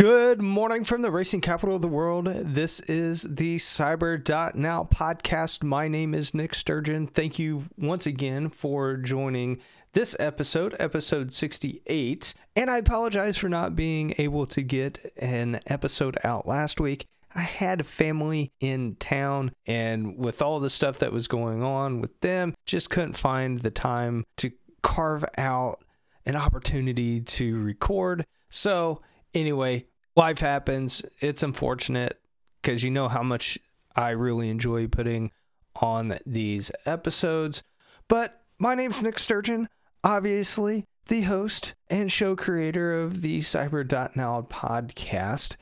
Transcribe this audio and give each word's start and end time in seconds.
Good 0.00 0.40
morning 0.40 0.84
from 0.84 1.02
the 1.02 1.10
racing 1.10 1.42
capital 1.42 1.76
of 1.76 1.82
the 1.82 1.86
world. 1.86 2.24
This 2.24 2.80
is 2.80 3.20
the 3.20 3.58
Cyber.now 3.58 4.88
podcast. 4.90 5.62
My 5.62 5.88
name 5.88 6.14
is 6.14 6.32
Nick 6.32 6.54
Sturgeon. 6.54 7.06
Thank 7.06 7.38
you 7.38 7.66
once 7.76 8.06
again 8.06 8.48
for 8.48 8.96
joining 8.96 9.60
this 9.92 10.16
episode, 10.18 10.74
episode 10.78 11.34
68. 11.34 12.32
And 12.56 12.70
I 12.70 12.78
apologize 12.78 13.36
for 13.36 13.50
not 13.50 13.76
being 13.76 14.14
able 14.16 14.46
to 14.46 14.62
get 14.62 15.12
an 15.18 15.60
episode 15.66 16.16
out 16.24 16.48
last 16.48 16.80
week. 16.80 17.04
I 17.34 17.42
had 17.42 17.84
family 17.84 18.52
in 18.58 18.94
town, 18.94 19.52
and 19.66 20.16
with 20.16 20.40
all 20.40 20.60
the 20.60 20.70
stuff 20.70 20.98
that 21.00 21.12
was 21.12 21.28
going 21.28 21.62
on 21.62 22.00
with 22.00 22.18
them, 22.20 22.54
just 22.64 22.88
couldn't 22.88 23.18
find 23.18 23.58
the 23.58 23.70
time 23.70 24.24
to 24.38 24.50
carve 24.82 25.26
out 25.36 25.84
an 26.24 26.36
opportunity 26.36 27.20
to 27.20 27.60
record. 27.60 28.24
So, 28.48 29.02
anyway, 29.34 29.84
life 30.16 30.40
happens. 30.40 31.04
It's 31.20 31.42
unfortunate 31.42 32.20
because 32.60 32.84
you 32.84 32.90
know 32.90 33.08
how 33.08 33.22
much 33.22 33.58
I 33.94 34.10
really 34.10 34.48
enjoy 34.48 34.86
putting 34.86 35.30
on 35.76 36.18
these 36.26 36.70
episodes. 36.84 37.62
But 38.08 38.42
my 38.58 38.74
name's 38.74 39.02
Nick 39.02 39.18
Sturgeon, 39.18 39.68
obviously 40.04 40.84
the 41.10 41.22
host 41.22 41.74
and 41.88 42.10
show 42.10 42.36
creator 42.36 43.00
of 43.00 43.20
the 43.20 43.40
Cyber.now 43.40 44.46
podcast. 44.48 45.56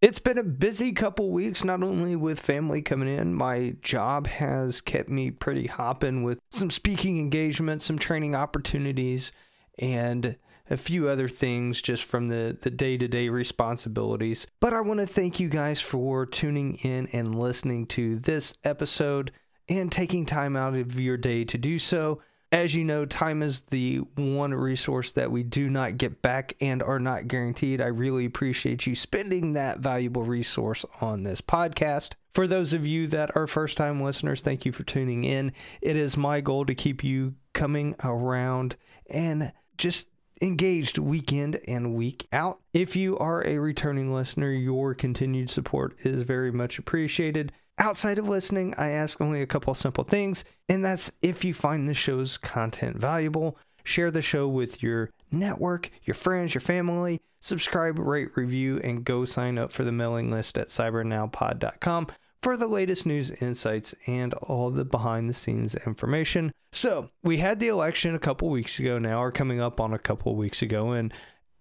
It's 0.00 0.18
been 0.18 0.38
a 0.38 0.42
busy 0.42 0.90
couple 0.90 1.30
weeks, 1.30 1.62
not 1.62 1.84
only 1.84 2.16
with 2.16 2.40
family 2.40 2.82
coming 2.82 3.06
in, 3.06 3.34
my 3.34 3.76
job 3.82 4.26
has 4.26 4.80
kept 4.80 5.08
me 5.08 5.30
pretty 5.30 5.68
hopping 5.68 6.24
with 6.24 6.40
some 6.50 6.70
speaking 6.70 7.20
engagements, 7.20 7.84
some 7.84 7.98
training 8.00 8.34
opportunities, 8.34 9.30
and 9.78 10.36
a 10.72 10.76
few 10.78 11.06
other 11.06 11.28
things 11.28 11.82
just 11.82 12.02
from 12.04 12.28
the, 12.28 12.56
the 12.62 12.70
day-to-day 12.70 13.28
responsibilities. 13.28 14.46
But 14.58 14.72
I 14.72 14.80
want 14.80 15.00
to 15.00 15.06
thank 15.06 15.38
you 15.38 15.50
guys 15.50 15.82
for 15.82 16.24
tuning 16.24 16.76
in 16.76 17.08
and 17.12 17.38
listening 17.38 17.86
to 17.88 18.16
this 18.16 18.54
episode 18.64 19.32
and 19.68 19.92
taking 19.92 20.24
time 20.24 20.56
out 20.56 20.74
of 20.74 20.98
your 20.98 21.18
day 21.18 21.44
to 21.44 21.58
do 21.58 21.78
so. 21.78 22.22
As 22.50 22.74
you 22.74 22.84
know, 22.84 23.04
time 23.06 23.42
is 23.42 23.62
the 23.62 23.98
one 24.14 24.52
resource 24.52 25.12
that 25.12 25.30
we 25.30 25.42
do 25.42 25.70
not 25.70 25.98
get 25.98 26.20
back 26.20 26.54
and 26.60 26.82
are 26.82 26.98
not 26.98 27.28
guaranteed. 27.28 27.80
I 27.80 27.86
really 27.86 28.24
appreciate 28.24 28.86
you 28.86 28.94
spending 28.94 29.52
that 29.52 29.78
valuable 29.78 30.22
resource 30.22 30.84
on 31.00 31.22
this 31.22 31.40
podcast. 31.40 32.12
For 32.34 32.46
those 32.46 32.72
of 32.72 32.86
you 32.86 33.06
that 33.08 33.34
are 33.36 33.46
first 33.46 33.76
time 33.76 34.02
listeners, 34.02 34.40
thank 34.40 34.64
you 34.64 34.72
for 34.72 34.84
tuning 34.84 35.24
in. 35.24 35.52
It 35.82 35.96
is 35.96 36.16
my 36.16 36.40
goal 36.40 36.64
to 36.64 36.74
keep 36.74 37.04
you 37.04 37.34
coming 37.52 37.94
around 38.02 38.76
and 39.08 39.52
just 39.78 40.08
engaged 40.42 40.98
week 40.98 41.32
in 41.32 41.54
and 41.68 41.94
week 41.94 42.26
out. 42.32 42.60
If 42.74 42.96
you 42.96 43.16
are 43.18 43.46
a 43.46 43.58
returning 43.58 44.12
listener, 44.12 44.50
your 44.50 44.92
continued 44.92 45.48
support 45.48 45.94
is 46.00 46.24
very 46.24 46.50
much 46.50 46.78
appreciated. 46.78 47.52
Outside 47.78 48.18
of 48.18 48.28
listening, 48.28 48.74
I 48.76 48.90
ask 48.90 49.20
only 49.20 49.40
a 49.40 49.46
couple 49.46 49.72
simple 49.74 50.04
things, 50.04 50.44
and 50.68 50.84
that's 50.84 51.12
if 51.22 51.44
you 51.44 51.54
find 51.54 51.88
the 51.88 51.94
show's 51.94 52.36
content 52.36 52.96
valuable, 52.96 53.56
share 53.84 54.10
the 54.10 54.20
show 54.20 54.48
with 54.48 54.82
your 54.82 55.10
network, 55.30 55.90
your 56.02 56.14
friends, 56.14 56.54
your 56.54 56.60
family, 56.60 57.20
subscribe, 57.40 57.98
rate, 57.98 58.36
review, 58.36 58.80
and 58.84 59.04
go 59.04 59.24
sign 59.24 59.58
up 59.58 59.72
for 59.72 59.84
the 59.84 59.92
mailing 59.92 60.30
list 60.30 60.58
at 60.58 60.68
cybernowpod.com 60.68 62.08
for 62.42 62.56
the 62.56 62.66
latest 62.66 63.06
news, 63.06 63.30
insights, 63.30 63.94
and 64.06 64.34
all 64.34 64.70
the 64.70 64.84
behind 64.84 65.28
the 65.28 65.34
scenes 65.34 65.74
information. 65.86 66.52
So, 66.72 67.08
we 67.22 67.38
had 67.38 67.60
the 67.60 67.68
election 67.68 68.14
a 68.14 68.18
couple 68.18 68.48
weeks 68.50 68.78
ago 68.78 68.98
now, 68.98 69.22
or 69.22 69.30
coming 69.30 69.60
up 69.60 69.80
on 69.80 69.92
a 69.92 69.98
couple 69.98 70.34
weeks 70.34 70.62
ago, 70.62 70.92
and 70.92 71.12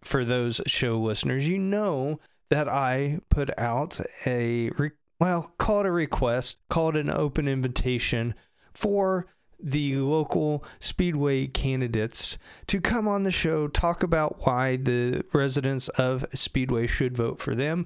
for 0.03 0.25
those 0.25 0.61
show 0.65 0.99
listeners, 0.99 1.47
you 1.47 1.59
know 1.59 2.19
that 2.49 2.67
I 2.67 3.19
put 3.29 3.57
out 3.57 3.99
a 4.25 4.69
re- 4.71 4.91
well, 5.19 5.53
call 5.59 5.81
it 5.81 5.85
a 5.85 5.91
request, 5.91 6.57
call 6.69 6.89
it 6.89 6.95
an 6.95 7.09
open 7.09 7.47
invitation 7.47 8.33
for 8.73 9.27
the 9.63 9.97
local 9.97 10.63
speedway 10.79 11.45
candidates 11.45 12.38
to 12.67 12.81
come 12.81 13.07
on 13.07 13.23
the 13.23 13.31
show, 13.31 13.67
talk 13.67 14.01
about 14.01 14.45
why 14.45 14.77
the 14.77 15.23
residents 15.33 15.89
of 15.89 16.25
Speedway 16.33 16.88
should 16.88 17.16
vote 17.16 17.39
for 17.39 17.53
them. 17.53 17.85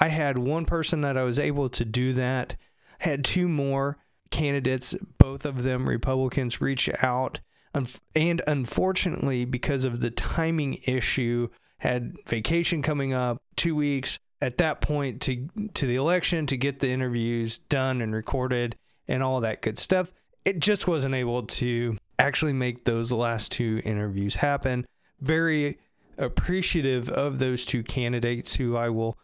I 0.00 0.08
had 0.08 0.38
one 0.38 0.64
person 0.64 1.02
that 1.02 1.16
I 1.16 1.24
was 1.24 1.38
able 1.38 1.68
to 1.68 1.84
do 1.84 2.14
that, 2.14 2.56
had 3.00 3.24
two 3.24 3.48
more 3.48 3.98
candidates, 4.30 4.94
both 5.18 5.44
of 5.44 5.62
them 5.62 5.88
Republicans, 5.88 6.60
reach 6.60 6.88
out. 7.02 7.40
And 7.74 8.42
unfortunately, 8.46 9.44
because 9.44 9.84
of 9.84 10.00
the 10.00 10.10
timing 10.10 10.80
issue, 10.86 11.48
had 11.78 12.16
vacation 12.26 12.82
coming 12.82 13.12
up, 13.12 13.42
two 13.56 13.76
weeks, 13.76 14.18
at 14.40 14.56
that 14.56 14.80
point 14.80 15.20
to 15.20 15.48
to 15.74 15.86
the 15.86 15.96
election 15.96 16.46
to 16.46 16.56
get 16.56 16.80
the 16.80 16.90
interviews 16.90 17.58
done 17.58 18.00
and 18.00 18.14
recorded 18.14 18.76
and 19.06 19.22
all 19.22 19.40
that 19.40 19.62
good 19.62 19.76
stuff. 19.76 20.12
It 20.44 20.60
just 20.60 20.88
wasn't 20.88 21.14
able 21.14 21.42
to 21.44 21.98
actually 22.18 22.54
make 22.54 22.84
those 22.84 23.12
last 23.12 23.52
two 23.52 23.82
interviews 23.84 24.36
happen. 24.36 24.86
Very 25.20 25.78
appreciative 26.16 27.08
of 27.10 27.38
those 27.38 27.66
two 27.66 27.82
candidates 27.82 28.54
who 28.54 28.76
I 28.76 28.88
will 28.88 29.18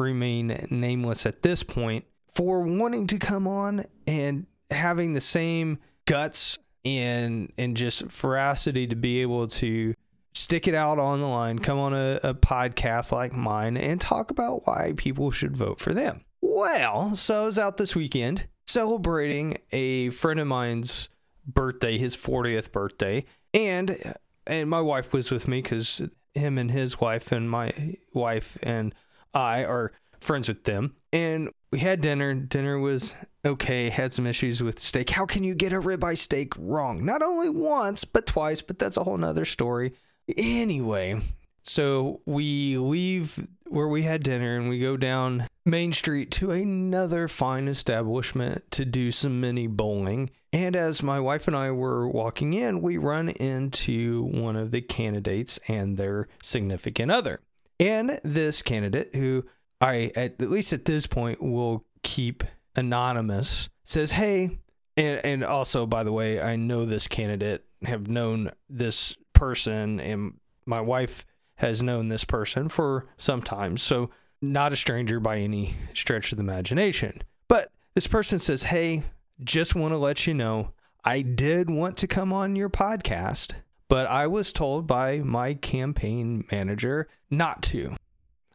remain 0.00 0.66
nameless 0.70 1.26
at 1.26 1.42
this 1.42 1.62
point 1.62 2.04
for 2.32 2.60
wanting 2.60 3.06
to 3.08 3.18
come 3.18 3.46
on 3.46 3.84
and 4.06 4.46
having 4.70 5.12
the 5.12 5.20
same 5.20 5.78
guts 6.06 6.58
and 6.84 7.52
and 7.58 7.76
just 7.76 8.02
veracity 8.02 8.86
to 8.86 8.96
be 8.96 9.20
able 9.22 9.46
to 9.46 9.94
stick 10.34 10.66
it 10.66 10.74
out 10.74 10.98
on 10.98 11.20
the 11.20 11.26
line, 11.26 11.58
come 11.58 11.78
on 11.78 11.94
a, 11.94 12.18
a 12.22 12.34
podcast 12.34 13.12
like 13.12 13.32
mine, 13.32 13.76
and 13.76 14.00
talk 14.00 14.30
about 14.30 14.66
why 14.66 14.94
people 14.96 15.30
should 15.30 15.56
vote 15.56 15.78
for 15.78 15.92
them. 15.92 16.24
Well, 16.40 17.14
so 17.14 17.42
I 17.42 17.44
was 17.44 17.58
out 17.58 17.76
this 17.76 17.94
weekend 17.94 18.46
celebrating 18.66 19.58
a 19.72 20.10
friend 20.10 20.40
of 20.40 20.46
mine's 20.46 21.08
birthday, 21.46 21.98
his 21.98 22.16
40th 22.16 22.72
birthday, 22.72 23.24
and 23.52 24.14
and 24.46 24.70
my 24.70 24.80
wife 24.80 25.12
was 25.12 25.30
with 25.30 25.46
me 25.46 25.60
because 25.62 26.02
him 26.34 26.58
and 26.58 26.70
his 26.70 27.00
wife 27.00 27.30
and 27.32 27.50
my 27.50 27.96
wife 28.12 28.58
and 28.62 28.94
I 29.34 29.64
are 29.64 29.92
friends 30.20 30.48
with 30.48 30.64
them. 30.64 30.96
And 31.12 31.50
we 31.72 31.80
had 31.80 32.00
dinner. 32.00 32.34
Dinner 32.34 32.78
was 32.78 33.14
okay, 33.44 33.90
had 33.90 34.12
some 34.12 34.26
issues 34.26 34.62
with 34.62 34.78
steak. 34.78 35.10
How 35.10 35.26
can 35.26 35.44
you 35.44 35.54
get 35.54 35.72
a 35.72 35.80
ribeye 35.80 36.18
steak 36.18 36.52
wrong? 36.58 37.04
Not 37.04 37.22
only 37.22 37.48
once, 37.48 38.04
but 38.04 38.26
twice, 38.26 38.62
but 38.62 38.78
that's 38.78 38.96
a 38.96 39.04
whole 39.04 39.16
nother 39.16 39.44
story. 39.44 39.92
Anyway, 40.36 41.20
so 41.62 42.20
we 42.26 42.76
leave 42.76 43.46
where 43.68 43.88
we 43.88 44.02
had 44.02 44.22
dinner 44.22 44.56
and 44.56 44.68
we 44.68 44.80
go 44.80 44.96
down 44.96 45.46
Main 45.64 45.92
Street 45.92 46.30
to 46.32 46.50
another 46.50 47.28
fine 47.28 47.68
establishment 47.68 48.68
to 48.72 48.84
do 48.84 49.12
some 49.12 49.40
mini 49.40 49.66
bowling. 49.66 50.30
And 50.52 50.74
as 50.74 51.02
my 51.02 51.20
wife 51.20 51.46
and 51.46 51.56
I 51.56 51.70
were 51.70 52.08
walking 52.08 52.54
in, 52.54 52.82
we 52.82 52.96
run 52.96 53.28
into 53.28 54.24
one 54.24 54.56
of 54.56 54.72
the 54.72 54.80
candidates 54.80 55.60
and 55.68 55.96
their 55.96 56.26
significant 56.42 57.12
other. 57.12 57.40
And 57.80 58.20
this 58.22 58.60
candidate, 58.60 59.14
who 59.14 59.44
I, 59.80 60.12
at 60.14 60.38
least 60.40 60.74
at 60.74 60.84
this 60.84 61.06
point, 61.06 61.42
will 61.42 61.86
keep 62.02 62.44
anonymous, 62.76 63.70
says, 63.84 64.12
Hey, 64.12 64.58
and, 64.96 65.24
and 65.24 65.44
also, 65.44 65.86
by 65.86 66.04
the 66.04 66.12
way, 66.12 66.40
I 66.40 66.56
know 66.56 66.84
this 66.84 67.08
candidate, 67.08 67.64
have 67.82 68.06
known 68.06 68.50
this 68.68 69.16
person 69.32 69.98
and 69.98 70.34
my 70.66 70.82
wife 70.82 71.24
has 71.56 71.82
known 71.82 72.08
this 72.08 72.24
person 72.24 72.68
for 72.68 73.06
some 73.16 73.42
time. 73.42 73.78
So, 73.78 74.10
not 74.42 74.72
a 74.72 74.76
stranger 74.76 75.18
by 75.18 75.38
any 75.38 75.76
stretch 75.94 76.32
of 76.32 76.38
the 76.38 76.44
imagination. 76.44 77.22
But 77.48 77.72
this 77.94 78.06
person 78.06 78.38
says, 78.38 78.64
Hey, 78.64 79.04
just 79.42 79.74
want 79.74 79.92
to 79.92 79.98
let 79.98 80.26
you 80.26 80.34
know, 80.34 80.72
I 81.04 81.22
did 81.22 81.70
want 81.70 81.96
to 81.98 82.06
come 82.06 82.32
on 82.32 82.56
your 82.56 82.68
podcast, 82.68 83.52
but 83.90 84.06
I 84.06 84.28
was 84.28 84.52
told 84.52 84.86
by 84.86 85.18
my 85.18 85.54
campaign 85.54 86.44
manager 86.50 87.08
not 87.28 87.60
to. 87.64 87.96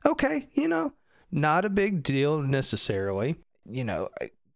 Okay, 0.05 0.47
you 0.53 0.69
know, 0.69 0.93
not 1.29 1.65
a 1.65 1.69
big 1.69 2.03
deal 2.03 2.41
necessarily. 2.41 3.35
You 3.69 3.83
know, 3.83 4.09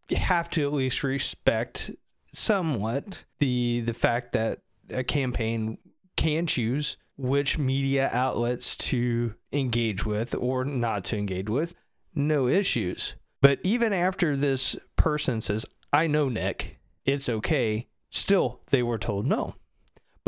you 0.07 0.15
have 0.15 0.49
to 0.51 0.65
at 0.65 0.71
least 0.71 1.03
respect 1.03 1.91
somewhat 2.31 3.25
the 3.39 3.81
the 3.81 3.93
fact 3.93 4.31
that 4.31 4.61
a 4.89 5.03
campaign 5.03 5.79
can 6.15 6.47
choose 6.47 6.95
which 7.17 7.57
media 7.57 8.09
outlets 8.13 8.77
to 8.77 9.33
engage 9.51 10.05
with 10.05 10.33
or 10.33 10.63
not 10.63 11.03
to 11.05 11.17
engage 11.17 11.49
with. 11.49 11.75
No 12.15 12.47
issues. 12.47 13.15
But 13.41 13.59
even 13.63 13.91
after 13.91 14.35
this 14.35 14.77
person 14.95 15.41
says, 15.41 15.65
I 15.91 16.07
know 16.07 16.29
Nick, 16.29 16.79
it's 17.03 17.27
okay, 17.27 17.87
still 18.09 18.61
they 18.69 18.83
were 18.83 18.97
told 18.97 19.25
no. 19.25 19.55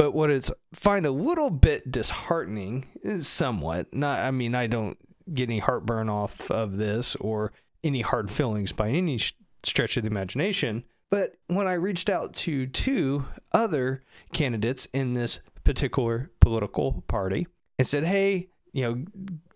But 0.01 0.15
what 0.15 0.31
it's 0.31 0.49
find 0.73 1.05
a 1.05 1.11
little 1.11 1.51
bit 1.51 1.91
disheartening 1.91 2.87
is 3.03 3.27
somewhat 3.27 3.93
not 3.93 4.17
I 4.17 4.31
mean 4.31 4.55
I 4.55 4.65
don't 4.65 4.97
get 5.31 5.47
any 5.47 5.59
heartburn 5.59 6.09
off 6.09 6.49
of 6.49 6.77
this 6.77 7.15
or 7.17 7.53
any 7.83 8.01
hard 8.01 8.31
feelings 8.31 8.71
by 8.71 8.89
any 8.89 9.19
stretch 9.63 9.97
of 9.97 10.03
the 10.03 10.09
imagination. 10.09 10.85
But 11.11 11.35
when 11.49 11.67
I 11.67 11.73
reached 11.73 12.09
out 12.09 12.33
to 12.33 12.65
two 12.65 13.25
other 13.51 14.01
candidates 14.33 14.87
in 14.91 15.13
this 15.13 15.39
particular 15.63 16.31
political 16.39 17.03
party 17.07 17.45
and 17.77 17.87
said, 17.87 18.03
Hey, 18.03 18.49
you 18.73 19.05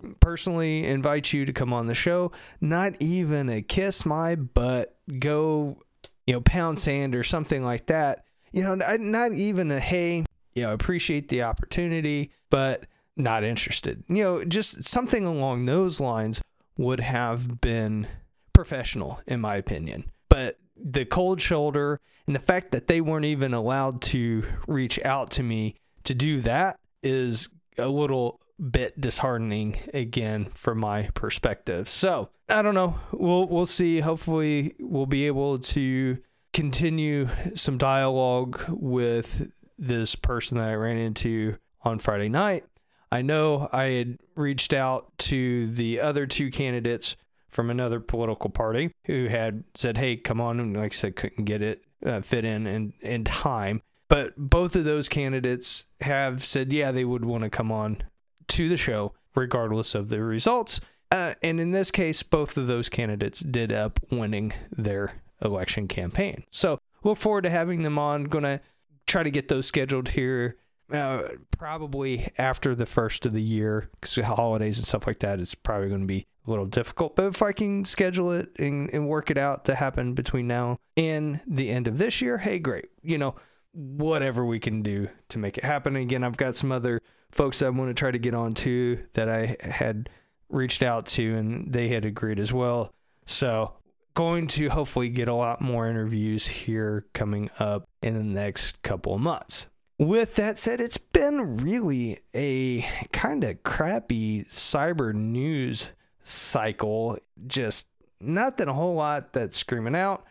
know, 0.04 0.14
personally 0.20 0.86
invite 0.86 1.34
you 1.34 1.46
to 1.46 1.54
come 1.54 1.74
on 1.74 1.88
the 1.88 1.96
show. 1.96 2.32
Not 2.62 3.02
even 3.02 3.50
a 3.50 3.64
kiss 3.64 4.06
my 4.06 4.36
butt, 4.36 4.96
go, 5.18 5.80
you 6.28 6.36
know, 6.36 6.42
pound 6.42 6.78
sand 6.78 7.16
or 7.16 7.24
something 7.24 7.64
like 7.64 7.88
that. 7.88 8.26
You 8.52 8.62
know, 8.62 8.76
not 8.76 9.34
even 9.34 9.72
a 9.72 9.80
hey, 9.80 10.24
you 10.56 10.64
know, 10.64 10.74
appreciate 10.74 11.28
the 11.28 11.44
opportunity, 11.44 12.32
but 12.50 12.86
not 13.16 13.44
interested. 13.44 14.04
You 14.08 14.24
know, 14.24 14.46
just 14.46 14.84
something 14.84 15.26
along 15.26 15.66
those 15.66 16.00
lines 16.00 16.42
would 16.78 17.02
have 17.02 17.62
been 17.62 18.08
professional, 18.54 19.22
in 19.28 19.42
my 19.42 19.56
opinion. 19.56 20.12
But 20.30 20.58
the 20.76 21.06
cold 21.06 21.42
shoulder 21.42 22.00
and 22.28 22.36
the 22.36 22.40
fact 22.42 22.72
that 22.72 22.88
they 22.88 23.02
weren't 23.02 23.26
even 23.26 23.54
allowed 23.54 24.02
to 24.02 24.44
reach 24.68 25.00
out 25.04 25.30
to 25.32 25.44
me 25.44 25.76
to 26.04 26.14
do 26.14 26.42
that 26.42 26.80
is 27.04 27.50
a 27.78 27.88
little 27.88 28.40
bit 28.72 29.00
disheartening 29.00 29.78
again 29.94 30.46
from 30.54 30.80
my 30.80 31.10
perspective. 31.14 31.90
So 31.90 32.30
I 32.50 32.62
don't 32.62 32.74
know. 32.74 32.96
We'll 33.12 33.48
we'll 33.48 33.66
see. 33.66 34.00
Hopefully 34.00 34.76
we'll 34.80 35.06
be 35.06 35.28
able 35.28 35.60
to 35.60 36.18
continue 36.54 37.28
some 37.54 37.78
dialogue 37.78 38.64
with 38.70 39.52
this 39.78 40.16
person 40.16 40.58
that 40.58 40.70
I 40.70 40.76
ran 40.76 40.98
into 40.98 41.58
on 41.84 42.00
Friday 42.00 42.30
night. 42.30 42.66
I 43.12 43.22
know 43.22 43.70
I 43.72 43.84
had 43.86 44.18
reached 44.36 44.74
out 44.74 45.18
to 45.20 45.68
the 45.68 46.02
other 46.02 46.26
two 46.26 46.52
candidates 46.52 47.16
from 47.50 47.70
another 47.70 48.00
political 48.00 48.50
party 48.50 48.92
who 49.06 49.28
had 49.28 49.64
said, 49.74 49.98
"Hey, 49.98 50.18
come 50.18 50.42
on," 50.42 50.60
and 50.60 50.76
like 50.76 50.94
I 50.94 50.96
said, 50.96 51.16
couldn't 51.16 51.46
get 51.46 51.62
it 51.62 51.84
uh, 52.06 52.22
fit 52.22 52.46
in, 52.46 52.68
in 52.68 52.94
in 53.02 53.24
time. 53.24 53.82
But 54.08 54.34
both 54.38 54.76
of 54.76 54.86
those 54.86 55.10
candidates 55.10 55.86
have 56.02 56.46
said, 56.46 56.72
yeah, 56.72 56.92
they 56.92 57.06
would 57.06 57.26
want 57.26 57.44
to 57.44 57.50
come 57.50 57.72
on 57.72 58.04
to 58.50 58.70
the 58.70 58.78
show 58.78 59.14
regardless 59.34 59.96
of 59.96 60.10
the 60.10 60.22
results. 60.24 60.80
Uh, 61.12 61.34
and 61.42 61.60
in 61.60 61.72
this 61.72 61.92
case, 61.92 62.24
both 62.24 62.58
of 62.58 62.68
those 62.68 62.90
candidates 62.90 63.40
did 63.40 63.72
up 63.72 64.00
winning 64.12 64.54
their 64.72 65.24
election 65.42 65.88
campaign. 65.88 66.44
So 66.52 66.80
look 67.04 67.18
forward 67.18 67.44
to 67.44 67.50
having 67.50 67.82
them 67.82 67.98
on. 68.00 68.26
Going 68.26 68.44
to 68.44 68.62
try 69.08 69.24
to 69.24 69.32
get 69.32 69.48
those 69.48 69.66
scheduled 69.66 70.10
here 70.10 70.58
uh, 70.92 71.24
probably 71.52 72.30
after 72.38 72.76
the 72.76 72.86
first 72.86 73.26
of 73.26 73.34
the 73.34 73.42
year 73.42 73.90
because 73.94 74.16
holidays 74.24 74.78
and 74.78 74.86
stuff 74.86 75.08
like 75.08 75.20
that 75.20 75.40
is 75.40 75.56
probably 75.56 75.90
going 75.90 76.02
to 76.02 76.08
be 76.08 76.26
a 76.46 76.50
little 76.50 76.66
difficult. 76.66 77.16
But 77.16 77.26
if 77.26 77.42
I 77.42 77.52
can 77.52 77.86
schedule 77.86 78.32
it 78.32 78.52
and, 78.60 78.90
and 78.94 79.08
work 79.08 79.32
it 79.32 79.38
out 79.38 79.66
to 79.66 79.76
happen 79.76 80.14
between 80.14 80.48
now 80.48 80.78
and 80.96 81.42
the 81.48 81.70
end 81.70 81.88
of 81.88 81.98
this 81.98 82.22
year, 82.22 82.38
hey, 82.38 82.60
great. 82.60 82.86
You 83.02 83.18
know, 83.18 83.36
whatever 83.74 84.46
we 84.46 84.60
can 84.60 84.82
do 84.84 85.10
to 85.30 85.40
make 85.40 85.58
it 85.58 85.64
happen. 85.64 85.96
Again, 85.96 86.24
I've 86.24 86.38
got 86.38 86.56
some 86.56 86.72
other 86.72 87.02
folks 87.32 87.60
that 87.60 87.68
I 87.68 87.70
want 87.70 87.90
to 87.90 87.94
try 87.94 88.12
to 88.12 88.20
get 88.20 88.34
on 88.34 88.54
to 88.56 89.00
that 89.14 89.28
I 89.28 89.58
had 89.60 90.10
reached 90.50 90.84
out 90.84 91.08
to 91.08 91.36
and 91.36 91.74
they 91.74 91.90
had 91.90 92.06
agreed 92.06 92.40
as 92.40 92.54
well. 92.54 92.94
So, 93.26 93.74
going 94.16 94.48
to 94.48 94.70
hopefully 94.70 95.10
get 95.10 95.28
a 95.28 95.34
lot 95.34 95.62
more 95.62 95.88
interviews 95.88 96.48
here 96.48 97.06
coming 97.14 97.50
up 97.60 97.88
in 98.02 98.16
the 98.16 98.24
next 98.24 98.82
couple 98.82 99.14
of 99.14 99.22
months. 99.22 99.68
With 100.00 100.36
that 100.36 100.58
said, 100.58 100.82
it's 100.82 100.98
been 100.98 101.58
really 101.58 102.20
a 102.34 102.82
kind 103.14 103.44
of 103.44 103.64
crappy 103.64 104.46
cyber 104.46 105.14
news 105.14 105.92
cycle. 106.24 107.18
Just 107.48 107.88
nothing 108.20 108.68
a 108.68 108.74
whole 108.74 108.96
lot 108.96 109.32
that's 109.34 109.58
screaming 109.58 109.96
out. 109.96 110.26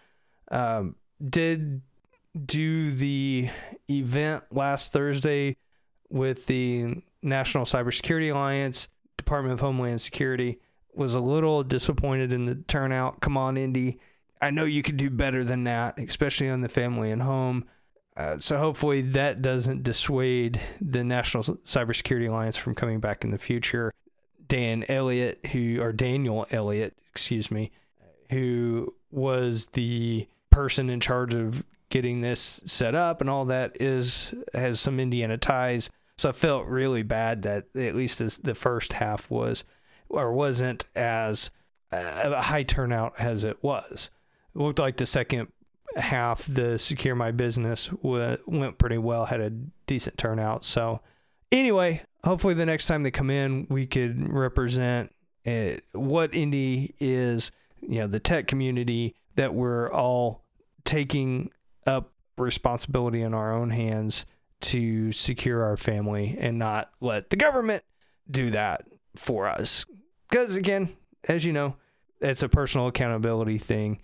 Um, 0.51 0.97
did 1.23 1.83
do 2.45 2.91
the 2.91 3.49
event 3.89 4.45
last 4.51 4.93
Thursday 4.93 5.57
with 6.11 6.47
the 6.47 7.03
National 7.23 7.65
Cybersecurity 7.65 8.33
Alliance, 8.33 8.89
Department 9.17 9.55
of 9.55 9.61
Homeland 9.61 10.01
Security. 10.01 10.59
Was 10.95 11.15
a 11.15 11.21
little 11.21 11.63
disappointed 11.63 12.33
in 12.33 12.45
the 12.45 12.55
turnout. 12.55 13.21
Come 13.21 13.37
on, 13.37 13.57
Indy. 13.57 13.99
I 14.41 14.51
know 14.51 14.65
you 14.65 14.83
could 14.83 14.97
do 14.97 15.11
better 15.11 15.43
than 15.43 15.65
that, 15.65 15.99
especially 15.99 16.49
on 16.49 16.61
the 16.61 16.69
family 16.69 17.11
and 17.11 17.23
home. 17.23 17.65
Uh, 18.17 18.39
so 18.39 18.59
hopefully 18.59 19.03
that 19.03 19.43
doesn't 19.43 19.83
dissuade 19.83 20.61
the 20.81 21.03
National 21.03 21.43
Cybersecurity 21.43 22.29
Alliance 22.29 22.57
from 22.57 22.75
coming 22.75 23.01
back 23.01 23.25
in 23.25 23.31
the 23.31 23.39
future. 23.39 23.93
Dan 24.47 24.85
Elliott, 24.89 25.45
who 25.47 25.81
or 25.81 25.93
Daniel 25.93 26.47
Elliott, 26.51 26.97
excuse 27.11 27.51
me, 27.51 27.73
who 28.31 28.95
was 29.11 29.67
the 29.67 30.29
person 30.51 30.91
in 30.91 31.01
charge 31.01 31.35
of 31.35 31.65
getting 31.89 32.21
this 32.21 32.61
set 32.65 32.95
up 32.95 33.21
and 33.21 33.31
all 33.31 33.45
that 33.47 33.77
is 33.81 34.35
has 34.53 34.79
some 34.79 35.01
Indiana 35.01 35.39
ties. 35.39 35.91
So 36.17 36.29
I 36.29 36.33
felt 36.33 36.67
really 36.67 37.03
bad 37.03 37.43
that 37.43 37.67
at 37.75 37.97
least 37.97 38.21
this, 38.21 38.39
the 38.39 38.55
first 38.55 38.95
half 38.95 39.31
was 39.31 39.65
or 40.15 40.33
wasn't 40.33 40.85
as 40.95 41.51
uh, 41.93 42.33
a 42.37 42.43
high 42.43 42.63
turnout 42.63 43.15
as 43.19 43.45
it 43.45 43.63
was. 43.63 44.11
It 44.55 44.59
looked 44.59 44.79
like 44.79 44.97
the 44.97 45.07
second 45.07 45.49
half, 45.97 46.47
the 46.47 46.79
secure 46.79 47.15
my 47.15 47.31
business 47.31 47.87
w- 48.03 48.39
went 48.47 48.79
pretty 48.79 48.99
well, 48.99 49.27
had 49.27 49.41
a 49.41 49.51
decent 49.87 50.19
turnout. 50.19 50.65
So 50.65 51.01
anyway, 51.53 52.03
hopefully 52.25 52.55
the 52.55 52.67
next 52.67 52.87
time 52.87 53.03
they 53.03 53.11
come 53.11 53.31
in, 53.31 53.67
we 53.69 53.87
could 53.87 54.33
represent 54.33 55.13
it, 55.45 55.85
uh, 55.95 55.99
what 55.99 56.35
Indy 56.35 56.95
is, 56.99 57.53
you 57.81 58.01
know, 58.01 58.07
the 58.07 58.21
tech 58.21 58.47
community 58.47 59.15
that 59.37 59.55
we're 59.55 59.93
all 59.93 60.43
taking 60.85 61.51
up 61.87 62.13
responsibility 62.39 63.21
in 63.23 63.35
our 63.35 63.53
own 63.53 63.71
hands 63.71 64.27
to 64.61 65.13
secure 65.13 65.63
our 65.63 65.77
family 65.77 66.37
and 66.39 66.59
not 66.59 66.91
let 67.01 67.31
the 67.31 67.37
government 67.37 67.85
do 68.31 68.51
that 68.51 68.87
for 69.15 69.47
us. 69.47 69.85
Because 70.29 70.57
again, 70.57 70.97
as 71.29 71.45
you 71.45 71.53
know, 71.53 71.77
it's 72.21 72.43
a 72.43 72.49
personal 72.49 72.87
accountability 72.89 73.59
thing, 73.59 74.01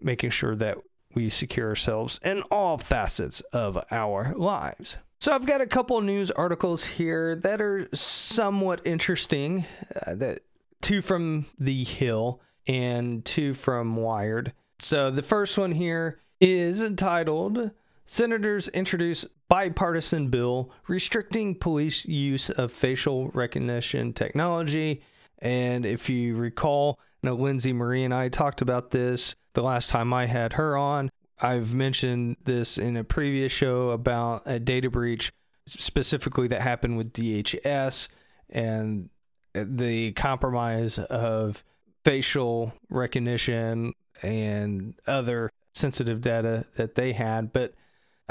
making 0.00 0.30
sure 0.30 0.54
that 0.56 0.78
we 1.14 1.30
secure 1.30 1.68
ourselves 1.68 2.18
in 2.24 2.42
all 2.42 2.78
facets 2.78 3.40
of 3.52 3.82
our 3.90 4.34
lives. 4.34 4.96
So 5.20 5.32
I've 5.32 5.46
got 5.46 5.60
a 5.60 5.66
couple 5.66 6.00
news 6.00 6.30
articles 6.30 6.84
here 6.84 7.36
that 7.36 7.60
are 7.60 7.88
somewhat 7.94 8.80
interesting. 8.84 9.64
Uh, 10.04 10.14
that 10.16 10.40
two 10.80 11.00
from 11.00 11.46
The 11.58 11.84
Hill 11.84 12.40
and 12.66 13.24
two 13.24 13.54
from 13.54 13.96
Wired. 13.96 14.52
So 14.78 15.10
the 15.10 15.22
first 15.22 15.56
one 15.56 15.72
here 15.72 16.20
is 16.40 16.82
entitled 16.82 17.70
Senators 18.04 18.68
Introduce 18.68 19.24
Bipartisan 19.48 20.28
Bill 20.28 20.72
Restricting 20.88 21.54
Police 21.54 22.04
Use 22.04 22.50
of 22.50 22.72
Facial 22.72 23.28
Recognition 23.28 24.12
Technology. 24.12 25.02
And 25.42 25.84
if 25.84 26.08
you 26.08 26.36
recall, 26.36 27.00
you 27.20 27.28
know, 27.28 27.34
Lindsay 27.34 27.72
Marie 27.72 28.04
and 28.04 28.14
I 28.14 28.28
talked 28.28 28.62
about 28.62 28.92
this 28.92 29.34
the 29.54 29.62
last 29.62 29.90
time 29.90 30.14
I 30.14 30.26
had 30.26 30.54
her 30.54 30.76
on. 30.76 31.10
I've 31.40 31.74
mentioned 31.74 32.36
this 32.44 32.78
in 32.78 32.96
a 32.96 33.02
previous 33.02 33.50
show 33.50 33.90
about 33.90 34.44
a 34.46 34.60
data 34.60 34.88
breach 34.88 35.32
specifically 35.66 36.46
that 36.48 36.60
happened 36.60 36.96
with 36.96 37.12
DHS 37.12 38.08
and 38.48 39.10
the 39.52 40.12
compromise 40.12 40.98
of 40.98 41.64
facial 42.04 42.72
recognition 42.88 43.94
and 44.22 44.94
other 45.08 45.50
sensitive 45.74 46.20
data 46.20 46.66
that 46.76 46.94
they 46.94 47.12
had. 47.12 47.52
But 47.52 47.74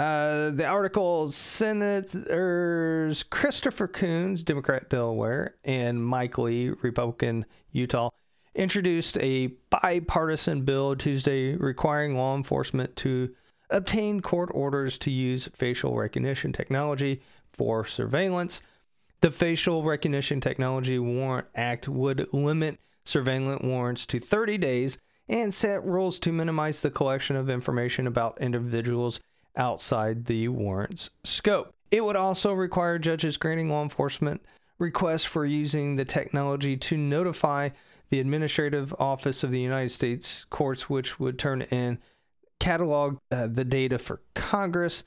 uh, 0.02 0.50
the 0.50 0.66
article 0.66 1.30
Senators 1.30 3.22
Christopher 3.22 3.88
Coons, 3.88 4.42
Democrat 4.44 4.90
Delaware, 4.90 5.54
and 5.64 6.04
Mike 6.04 6.40
Lee, 6.40 6.70
Republican 6.82 7.46
Utah, 7.72 8.10
introduced 8.56 9.20
a 9.20 9.54
bipartisan 9.70 10.64
bill 10.64 10.96
Tuesday 10.96 11.56
requiring 11.56 12.18
law 12.18 12.36
enforcement 12.36 12.96
to 12.96 13.36
obtain 13.70 14.22
court 14.22 14.50
orders 14.56 14.98
to 14.98 15.12
use 15.12 15.50
facial 15.54 15.96
recognition 15.96 16.52
technology 16.52 17.22
for 17.48 17.86
surveillance. 17.86 18.64
The 19.22 19.30
Facial 19.30 19.84
Recognition 19.84 20.42
Technology 20.42 20.98
Warrant 20.98 21.46
Act 21.54 21.88
would 21.88 22.28
limit 22.34 22.80
surveillance 23.06 23.62
warrants 23.62 24.08
to 24.08 24.20
30 24.20 24.58
days 24.58 24.98
and 25.30 25.54
set 25.54 25.86
rules 25.86 26.18
to 26.22 26.32
minimize 26.32 26.82
the 26.82 26.90
collection 26.90 27.36
of 27.36 27.52
information 27.52 28.08
about 28.08 28.42
individuals 28.42 29.20
outside 29.56 30.26
the 30.26 30.48
warrant's 30.48 31.10
scope. 31.24 31.74
It 31.90 32.04
would 32.06 32.16
also 32.16 32.54
require 32.54 32.98
judges 33.00 33.38
granting 33.38 33.70
law 33.70 33.84
enforcement 33.84 34.42
requests 34.80 35.26
for 35.26 35.46
using 35.46 35.96
the 35.96 36.06
technology 36.06 36.78
to 36.78 36.98
notify 36.98 37.70
the 38.10 38.20
Administrative 38.20 38.94
Office 39.00 39.44
of 39.44 39.52
the 39.52 39.60
United 39.60 39.90
States 39.90 40.46
courts, 40.46 40.90
which 40.90 41.20
would 41.20 41.38
turn 41.38 41.64
in 41.64 42.00
catalog 42.60 43.18
uh, 43.32 43.48
the 43.48 43.66
data 43.66 44.00
for 44.00 44.22
Congress. 44.34 45.04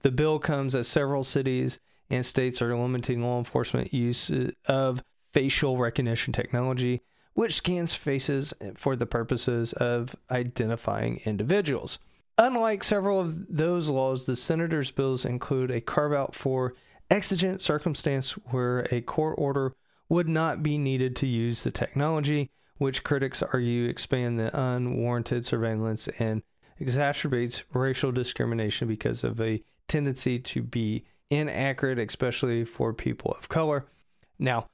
The 0.00 0.10
bill 0.10 0.38
comes 0.38 0.74
as 0.74 0.88
several 0.88 1.24
cities 1.24 1.78
and 2.10 2.24
states 2.24 2.62
are 2.62 2.76
limiting 2.76 3.22
law 3.22 3.38
enforcement 3.38 3.92
use 3.92 4.30
of 4.66 5.02
facial 5.32 5.76
recognition 5.76 6.32
technology 6.32 7.02
which 7.38 7.54
scans 7.54 7.94
faces 7.94 8.52
for 8.74 8.96
the 8.96 9.06
purposes 9.06 9.72
of 9.74 10.16
identifying 10.28 11.20
individuals. 11.24 12.00
Unlike 12.38 12.84
several 12.84 13.18
of 13.18 13.56
those 13.56 13.88
laws, 13.88 14.26
the 14.26 14.36
senator's 14.36 14.92
bills 14.92 15.24
include 15.24 15.72
a 15.72 15.80
carve 15.80 16.12
out 16.12 16.36
for 16.36 16.74
exigent 17.10 17.60
circumstance 17.60 18.32
where 18.50 18.86
a 18.92 19.00
court 19.00 19.34
order 19.38 19.74
would 20.08 20.28
not 20.28 20.62
be 20.62 20.78
needed 20.78 21.16
to 21.16 21.26
use 21.26 21.64
the 21.64 21.72
technology, 21.72 22.50
which 22.76 23.02
critics 23.02 23.42
argue 23.42 23.88
expand 23.88 24.38
the 24.38 24.56
unwarranted 24.58 25.44
surveillance 25.44 26.06
and 26.20 26.42
exacerbates 26.80 27.64
racial 27.74 28.12
discrimination 28.12 28.86
because 28.86 29.24
of 29.24 29.40
a 29.40 29.60
tendency 29.88 30.38
to 30.38 30.62
be 30.62 31.04
inaccurate, 31.30 31.98
especially 31.98 32.64
for 32.64 32.92
people 32.92 33.32
of 33.32 33.48
color. 33.48 33.86
Now, 34.38 34.68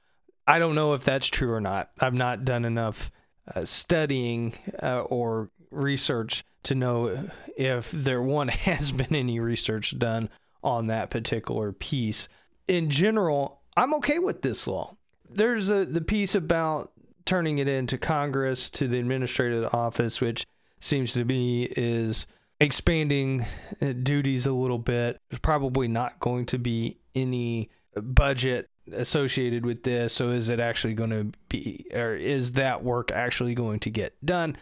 I 0.45 0.59
don't 0.59 0.75
know 0.75 0.93
if 0.93 1.03
that's 1.03 1.27
true 1.27 1.51
or 1.51 1.61
not. 1.61 1.89
I've 1.99 2.13
not 2.13 2.45
done 2.45 2.63
enough 2.63 3.11
uh, 3.53 3.65
studying 3.65 4.53
uh, 4.83 5.01
or 5.01 5.49
research 5.71 6.43
to 6.65 6.75
know 6.75 7.29
if 7.55 7.91
there 7.91 8.21
one 8.21 8.47
has 8.49 8.91
been 8.91 9.15
any 9.15 9.39
research 9.39 9.97
done 9.97 10.29
on 10.63 10.87
that 10.87 11.09
particular 11.09 11.71
piece. 11.71 12.27
In 12.67 12.89
general, 12.89 13.61
I'm 13.77 13.93
okay 13.95 14.19
with 14.19 14.41
this 14.41 14.67
law. 14.67 14.97
There's 15.29 15.69
a 15.69 15.85
the 15.85 16.01
piece 16.01 16.35
about 16.35 16.91
turning 17.25 17.57
it 17.57 17.67
into 17.67 17.97
Congress 17.97 18.69
to 18.71 18.87
the 18.87 18.99
administrative 18.99 19.73
office, 19.73 20.21
which 20.21 20.45
seems 20.79 21.13
to 21.13 21.25
be 21.25 21.71
is 21.75 22.27
expanding 22.59 23.45
uh, 23.81 23.93
duties 23.93 24.45
a 24.45 24.53
little 24.53 24.77
bit. 24.77 25.19
There's 25.29 25.39
probably 25.39 25.87
not 25.87 26.19
going 26.19 26.45
to 26.47 26.57
be 26.57 26.99
any 27.13 27.69
budget 27.95 28.69
associated 28.91 29.65
with 29.65 29.83
this. 29.83 30.13
So 30.13 30.29
is 30.29 30.49
it 30.49 30.59
actually 30.59 30.93
going 30.93 31.09
to 31.09 31.31
be, 31.49 31.87
or 31.93 32.15
is 32.15 32.53
that 32.53 32.83
work 32.83 33.11
actually 33.11 33.55
going 33.55 33.79
to 33.81 33.89
get 33.89 34.13
done? 34.23 34.57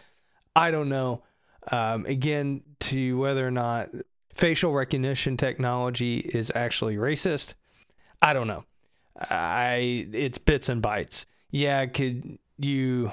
I 0.56 0.70
don't 0.70 0.88
know. 0.88 1.22
Um, 1.70 2.06
again, 2.06 2.62
to 2.80 3.18
whether 3.18 3.46
or 3.46 3.50
not 3.50 3.90
facial 4.34 4.72
recognition 4.72 5.36
technology 5.36 6.18
is 6.18 6.52
actually 6.54 6.96
racist, 6.96 7.54
I 8.20 8.32
don't 8.32 8.48
know. 8.48 8.64
I 9.18 10.08
it's 10.12 10.38
bits 10.38 10.68
and 10.68 10.82
bytes. 10.82 11.24
Yeah, 11.50 11.86
could 11.86 12.38
you 12.58 13.12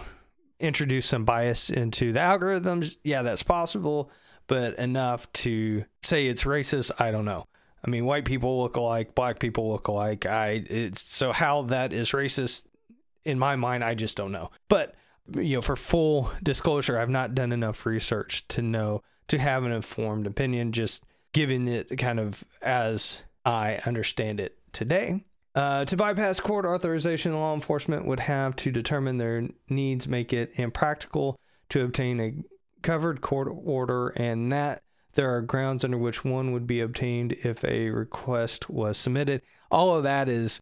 introduce 0.60 1.06
some 1.06 1.26
bias 1.26 1.70
into 1.70 2.12
the 2.12 2.20
algorithms? 2.20 2.98
Yeah, 3.04 3.22
that's 3.22 3.44
possible, 3.44 4.12
but 4.48 4.78
enough 4.80 5.32
to 5.34 5.86
say 6.02 6.28
it's 6.28 6.44
racist, 6.44 6.92
I 7.00 7.12
don't 7.12 7.26
know. 7.26 7.48
I 7.84 7.90
mean, 7.90 8.06
white 8.06 8.26
people 8.26 8.62
look 8.62 8.78
alike, 8.78 9.16
black 9.16 9.40
people 9.40 9.72
look 9.72 9.88
alike. 9.88 10.26
I 10.26 10.64
it's 10.68 11.02
so 11.02 11.32
how 11.32 11.64
that 11.64 11.94
is 11.94 12.12
racist 12.12 12.66
in 13.24 13.38
my 13.38 13.56
mind, 13.56 13.84
I 13.84 13.96
just 13.96 14.18
don't 14.18 14.32
know. 14.32 14.50
But 14.68 14.96
you 15.36 15.58
know, 15.58 15.62
for 15.62 15.76
full 15.76 16.32
disclosure, 16.44 16.98
I've 16.98 17.10
not 17.10 17.36
done 17.36 17.52
enough 17.52 17.86
research 17.86 18.48
to 18.50 18.62
know 18.62 19.02
to 19.28 19.38
have 19.38 19.64
an 19.64 19.72
informed 19.72 20.28
opinion. 20.28 20.72
Just 20.72 21.04
giving 21.34 21.68
it 21.68 21.98
kind 21.98 22.20
of 22.20 22.44
as 22.62 23.24
I 23.46 23.80
understand 23.86 24.40
it 24.40 24.58
today. 24.74 25.24
Uh, 25.54 25.84
to 25.86 25.98
bypass 25.98 26.40
court 26.40 26.66
authorization, 26.66 27.34
law 27.34 27.54
enforcement 27.54 28.06
would 28.06 28.22
have 28.22 28.56
to 28.58 28.72
determine 28.72 29.18
their 29.18 29.50
needs, 29.70 30.08
make 30.08 30.32
it 30.32 30.52
impractical 30.56 31.38
to 31.70 31.84
obtain 31.84 32.20
a 32.20 32.34
covered 32.82 33.22
court 33.22 33.50
order, 33.52 34.10
and 34.10 34.52
that 34.52 34.82
there 35.14 35.36
are 35.36 35.42
grounds 35.42 35.84
under 35.84 35.98
which 35.98 36.24
one 36.24 36.54
would 36.54 36.66
be 36.66 36.80
obtained 36.80 37.34
if 37.44 37.66
a 37.66 37.90
request 37.90 38.70
was 38.70 38.98
submitted. 38.98 39.42
All 39.70 39.96
of 39.96 40.04
that 40.04 40.30
is 40.30 40.62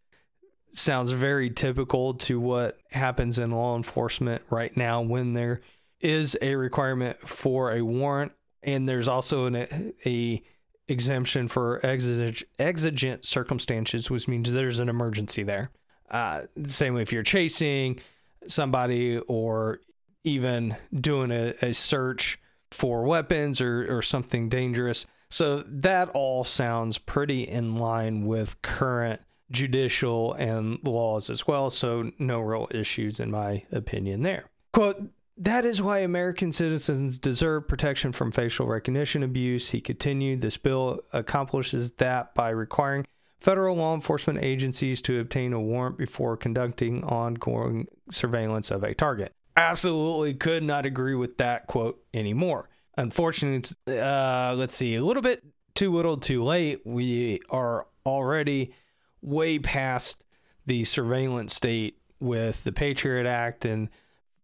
sounds 0.71 1.11
very 1.11 1.49
typical 1.49 2.13
to 2.13 2.39
what 2.39 2.77
happens 2.91 3.39
in 3.39 3.51
law 3.51 3.75
enforcement 3.75 4.41
right 4.49 4.75
now 4.75 5.01
when 5.01 5.33
there 5.33 5.61
is 5.99 6.37
a 6.41 6.55
requirement 6.55 7.17
for 7.27 7.73
a 7.73 7.81
warrant 7.81 8.31
and 8.63 8.87
there's 8.87 9.07
also 9.07 9.45
an 9.45 9.93
a 10.05 10.41
exemption 10.87 11.47
for 11.47 11.79
exig- 11.81 12.43
exigent 12.57 13.23
circumstances 13.23 14.09
which 14.09 14.27
means 14.27 14.51
there's 14.51 14.79
an 14.79 14.89
emergency 14.89 15.43
there 15.43 15.69
uh, 16.09 16.41
same 16.65 16.95
way 16.95 17.01
if 17.01 17.13
you're 17.13 17.21
chasing 17.23 17.99
somebody 18.47 19.17
or 19.27 19.79
even 20.23 20.75
doing 20.93 21.31
a, 21.31 21.53
a 21.61 21.73
search 21.73 22.39
for 22.71 23.03
weapons 23.03 23.61
or, 23.61 23.97
or 23.97 24.01
something 24.01 24.49
dangerous. 24.49 25.05
So 25.29 25.63
that 25.67 26.09
all 26.09 26.43
sounds 26.43 26.97
pretty 26.97 27.47
in 27.47 27.75
line 27.75 28.25
with 28.25 28.61
current 28.61 29.21
judicial 29.51 30.33
and 30.33 30.79
laws 30.83 31.29
as 31.29 31.47
well. 31.47 31.69
So 31.69 32.11
no 32.19 32.39
real 32.39 32.67
issues, 32.71 33.19
in 33.19 33.31
my 33.31 33.63
opinion, 33.71 34.23
there. 34.23 34.45
Quote, 34.73 35.09
that 35.37 35.65
is 35.65 35.81
why 35.81 35.99
American 35.99 36.51
citizens 36.51 37.17
deserve 37.17 37.67
protection 37.67 38.11
from 38.11 38.31
facial 38.31 38.67
recognition 38.67 39.23
abuse. 39.23 39.69
He 39.69 39.81
continued, 39.81 40.41
this 40.41 40.57
bill 40.57 40.99
accomplishes 41.13 41.91
that 41.91 42.35
by 42.35 42.49
requiring 42.49 43.05
federal 43.39 43.77
law 43.77 43.95
enforcement 43.95 44.39
agencies 44.43 45.01
to 45.03 45.19
obtain 45.19 45.53
a 45.53 45.61
warrant 45.61 45.97
before 45.97 46.35
conducting 46.35 47.03
ongoing 47.05 47.87
surveillance 48.09 48.69
of 48.69 48.83
a 48.83 48.93
target 48.93 49.33
absolutely 49.59 50.33
could 50.33 50.63
not 50.63 50.85
agree 50.85 51.15
with 51.15 51.37
that 51.37 51.67
quote 51.67 52.01
anymore. 52.13 52.69
Unfortunately, 52.97 53.99
uh, 53.99 54.55
let's 54.55 54.73
see, 54.73 54.95
a 54.95 55.03
little 55.03 55.21
bit 55.21 55.43
too 55.75 55.93
little 55.93 56.17
too 56.17 56.43
late. 56.43 56.81
We 56.85 57.39
are 57.49 57.87
already 58.05 58.73
way 59.21 59.59
past 59.59 60.23
the 60.65 60.83
surveillance 60.83 61.53
state 61.53 61.97
with 62.19 62.63
the 62.63 62.71
Patriot 62.71 63.27
Act 63.27 63.65
and 63.65 63.89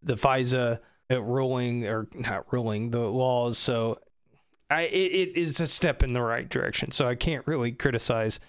the 0.02 0.16
FISA 0.16 0.80
ruling, 1.10 1.86
or 1.86 2.08
not 2.14 2.52
ruling, 2.52 2.92
the 2.92 3.10
laws. 3.10 3.58
So 3.58 4.00
I, 4.70 4.84
it, 4.84 5.12
it 5.12 5.38
is 5.38 5.60
a 5.60 5.68
step 5.68 6.04
in 6.04 6.14
the 6.14 6.22
right 6.22 6.48
direction. 6.48 6.92
So 6.92 7.08
I 7.08 7.16
can't 7.16 7.46
really 7.48 7.72
criticize 7.72 8.40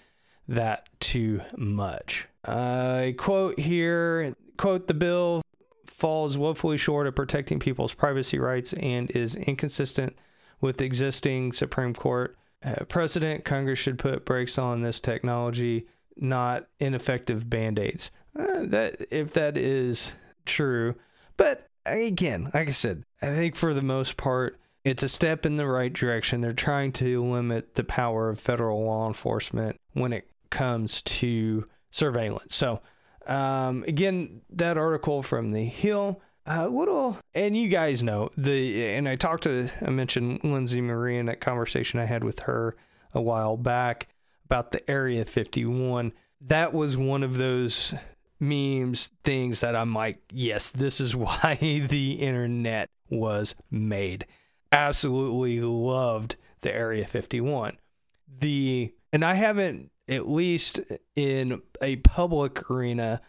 that 0.47 0.87
too 0.99 1.41
much. 1.55 2.27
I 2.45 3.15
quote 3.17 3.59
here, 3.59 4.33
quote 4.57 4.87
the 4.87 4.93
bill 4.93 5.41
falls 5.85 6.37
woefully 6.37 6.77
short 6.77 7.07
of 7.07 7.15
protecting 7.15 7.59
people's 7.59 7.93
privacy 7.93 8.39
rights 8.39 8.73
and 8.73 9.09
is 9.11 9.35
inconsistent 9.35 10.15
with 10.61 10.81
existing 10.81 11.53
Supreme 11.53 11.93
Court 11.93 12.37
uh, 12.63 12.85
precedent. 12.85 13.45
Congress 13.45 13.79
should 13.79 13.99
put 13.99 14.25
brakes 14.25 14.57
on 14.57 14.81
this 14.81 14.99
technology, 14.99 15.87
not 16.21 16.67
ineffective 16.79 17.49
band 17.49 17.79
aids. 17.79 18.11
Uh, 18.37 18.65
that 18.65 19.07
if 19.09 19.33
that 19.33 19.57
is 19.57 20.13
true, 20.45 20.95
but 21.37 21.67
again, 21.85 22.51
like 22.53 22.67
I 22.67 22.71
said, 22.71 23.03
I 23.21 23.27
think 23.27 23.55
for 23.55 23.73
the 23.73 23.81
most 23.81 24.17
part, 24.17 24.59
it's 24.83 25.03
a 25.03 25.09
step 25.09 25.45
in 25.45 25.55
the 25.55 25.67
right 25.67 25.91
direction. 25.91 26.41
They're 26.41 26.53
trying 26.53 26.91
to 26.93 27.23
limit 27.23 27.75
the 27.75 27.83
power 27.83 28.29
of 28.29 28.39
federal 28.39 28.83
law 28.85 29.07
enforcement 29.07 29.77
when 29.93 30.13
it 30.13 30.29
comes 30.49 31.01
to 31.03 31.67
surveillance. 31.91 32.55
So 32.55 32.81
um, 33.27 33.83
again, 33.87 34.41
that 34.51 34.77
article 34.77 35.21
from 35.21 35.51
the 35.51 35.65
Hill, 35.65 36.21
a 36.45 36.69
little, 36.69 37.17
and 37.35 37.57
you 37.57 37.67
guys 37.67 38.01
know 38.01 38.29
the, 38.37 38.87
and 38.87 39.09
I 39.09 39.15
talked 39.15 39.43
to, 39.43 39.69
I 39.81 39.89
mentioned 39.89 40.41
Lindsay 40.43 40.79
Marie 40.79 41.17
in 41.17 41.25
that 41.25 41.41
conversation 41.41 41.99
I 41.99 42.05
had 42.05 42.23
with 42.23 42.39
her 42.41 42.75
a 43.13 43.21
while 43.21 43.57
back 43.57 44.07
about 44.47 44.71
the 44.71 44.89
Area 44.89 45.25
51. 45.25 46.13
That 46.41 46.73
was 46.73 46.95
one 46.95 47.21
of 47.23 47.37
those 47.37 47.93
memes 48.39 49.11
things 49.23 49.59
that 49.59 49.75
I'm 49.75 49.93
like, 49.93 50.21
yes, 50.31 50.71
this 50.71 51.01
is 51.01 51.15
why 51.15 51.55
the 51.89 52.13
internet 52.13 52.89
was 53.09 53.55
made. 53.69 54.25
Absolutely 54.71 55.59
loved 55.61 56.37
the 56.61 56.73
Area 56.73 57.05
51. 57.05 57.77
The, 58.39 58.93
and 59.11 59.25
I 59.25 59.33
haven't 59.33 59.91
at 60.07 60.29
least 60.29 60.79
in 61.15 61.61
a 61.81 61.97
public 61.97 62.69
arena, 62.71 63.21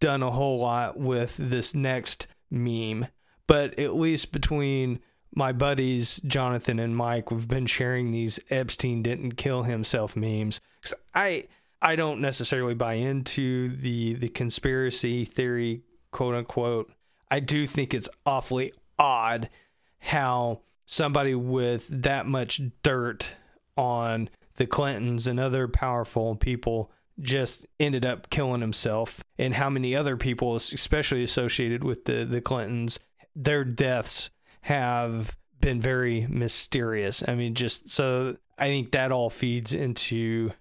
done 0.00 0.22
a 0.22 0.30
whole 0.30 0.58
lot 0.58 0.98
with 0.98 1.36
this 1.36 1.74
next 1.74 2.26
meme. 2.50 3.06
But 3.46 3.78
at 3.78 3.94
least 3.94 4.32
between 4.32 5.00
my 5.34 5.52
buddies 5.52 6.20
Jonathan 6.26 6.78
and 6.78 6.96
Mike, 6.96 7.30
we've 7.30 7.48
been 7.48 7.66
sharing 7.66 8.10
these 8.10 8.38
Epstein 8.50 9.02
didn't 9.02 9.32
kill 9.32 9.64
himself 9.64 10.16
memes. 10.16 10.60
Cause 10.82 10.94
I 11.14 11.44
I 11.82 11.96
don't 11.96 12.20
necessarily 12.20 12.74
buy 12.74 12.94
into 12.94 13.76
the 13.76 14.14
the 14.14 14.28
conspiracy 14.28 15.24
theory, 15.24 15.82
quote 16.10 16.34
unquote. 16.34 16.92
I 17.30 17.40
do 17.40 17.66
think 17.66 17.92
it's 17.92 18.08
awfully 18.24 18.72
odd 18.98 19.50
how 19.98 20.60
somebody 20.86 21.34
with 21.34 21.88
that 21.88 22.26
much 22.26 22.60
dirt 22.82 23.32
on 23.76 24.28
the 24.56 24.66
Clintons 24.66 25.26
and 25.26 25.40
other 25.40 25.66
powerful 25.66 26.36
people 26.36 26.92
just 27.20 27.66
ended 27.80 28.04
up 28.04 28.28
killing 28.30 28.60
himself 28.60 29.22
and 29.38 29.54
how 29.54 29.70
many 29.70 29.94
other 29.94 30.16
people 30.16 30.56
especially 30.56 31.22
associated 31.22 31.82
with 31.82 32.04
the 32.04 32.24
the 32.24 32.40
Clintons 32.40 33.00
their 33.34 33.64
deaths 33.64 34.30
have 34.64 35.36
been 35.60 35.80
very 35.80 36.26
mysterious. 36.28 37.22
I 37.26 37.34
mean 37.34 37.54
just 37.54 37.88
so 37.88 38.36
i 38.56 38.66
think 38.66 38.92
that 38.92 39.10
all 39.10 39.30
feeds 39.30 39.72
into 39.72 40.52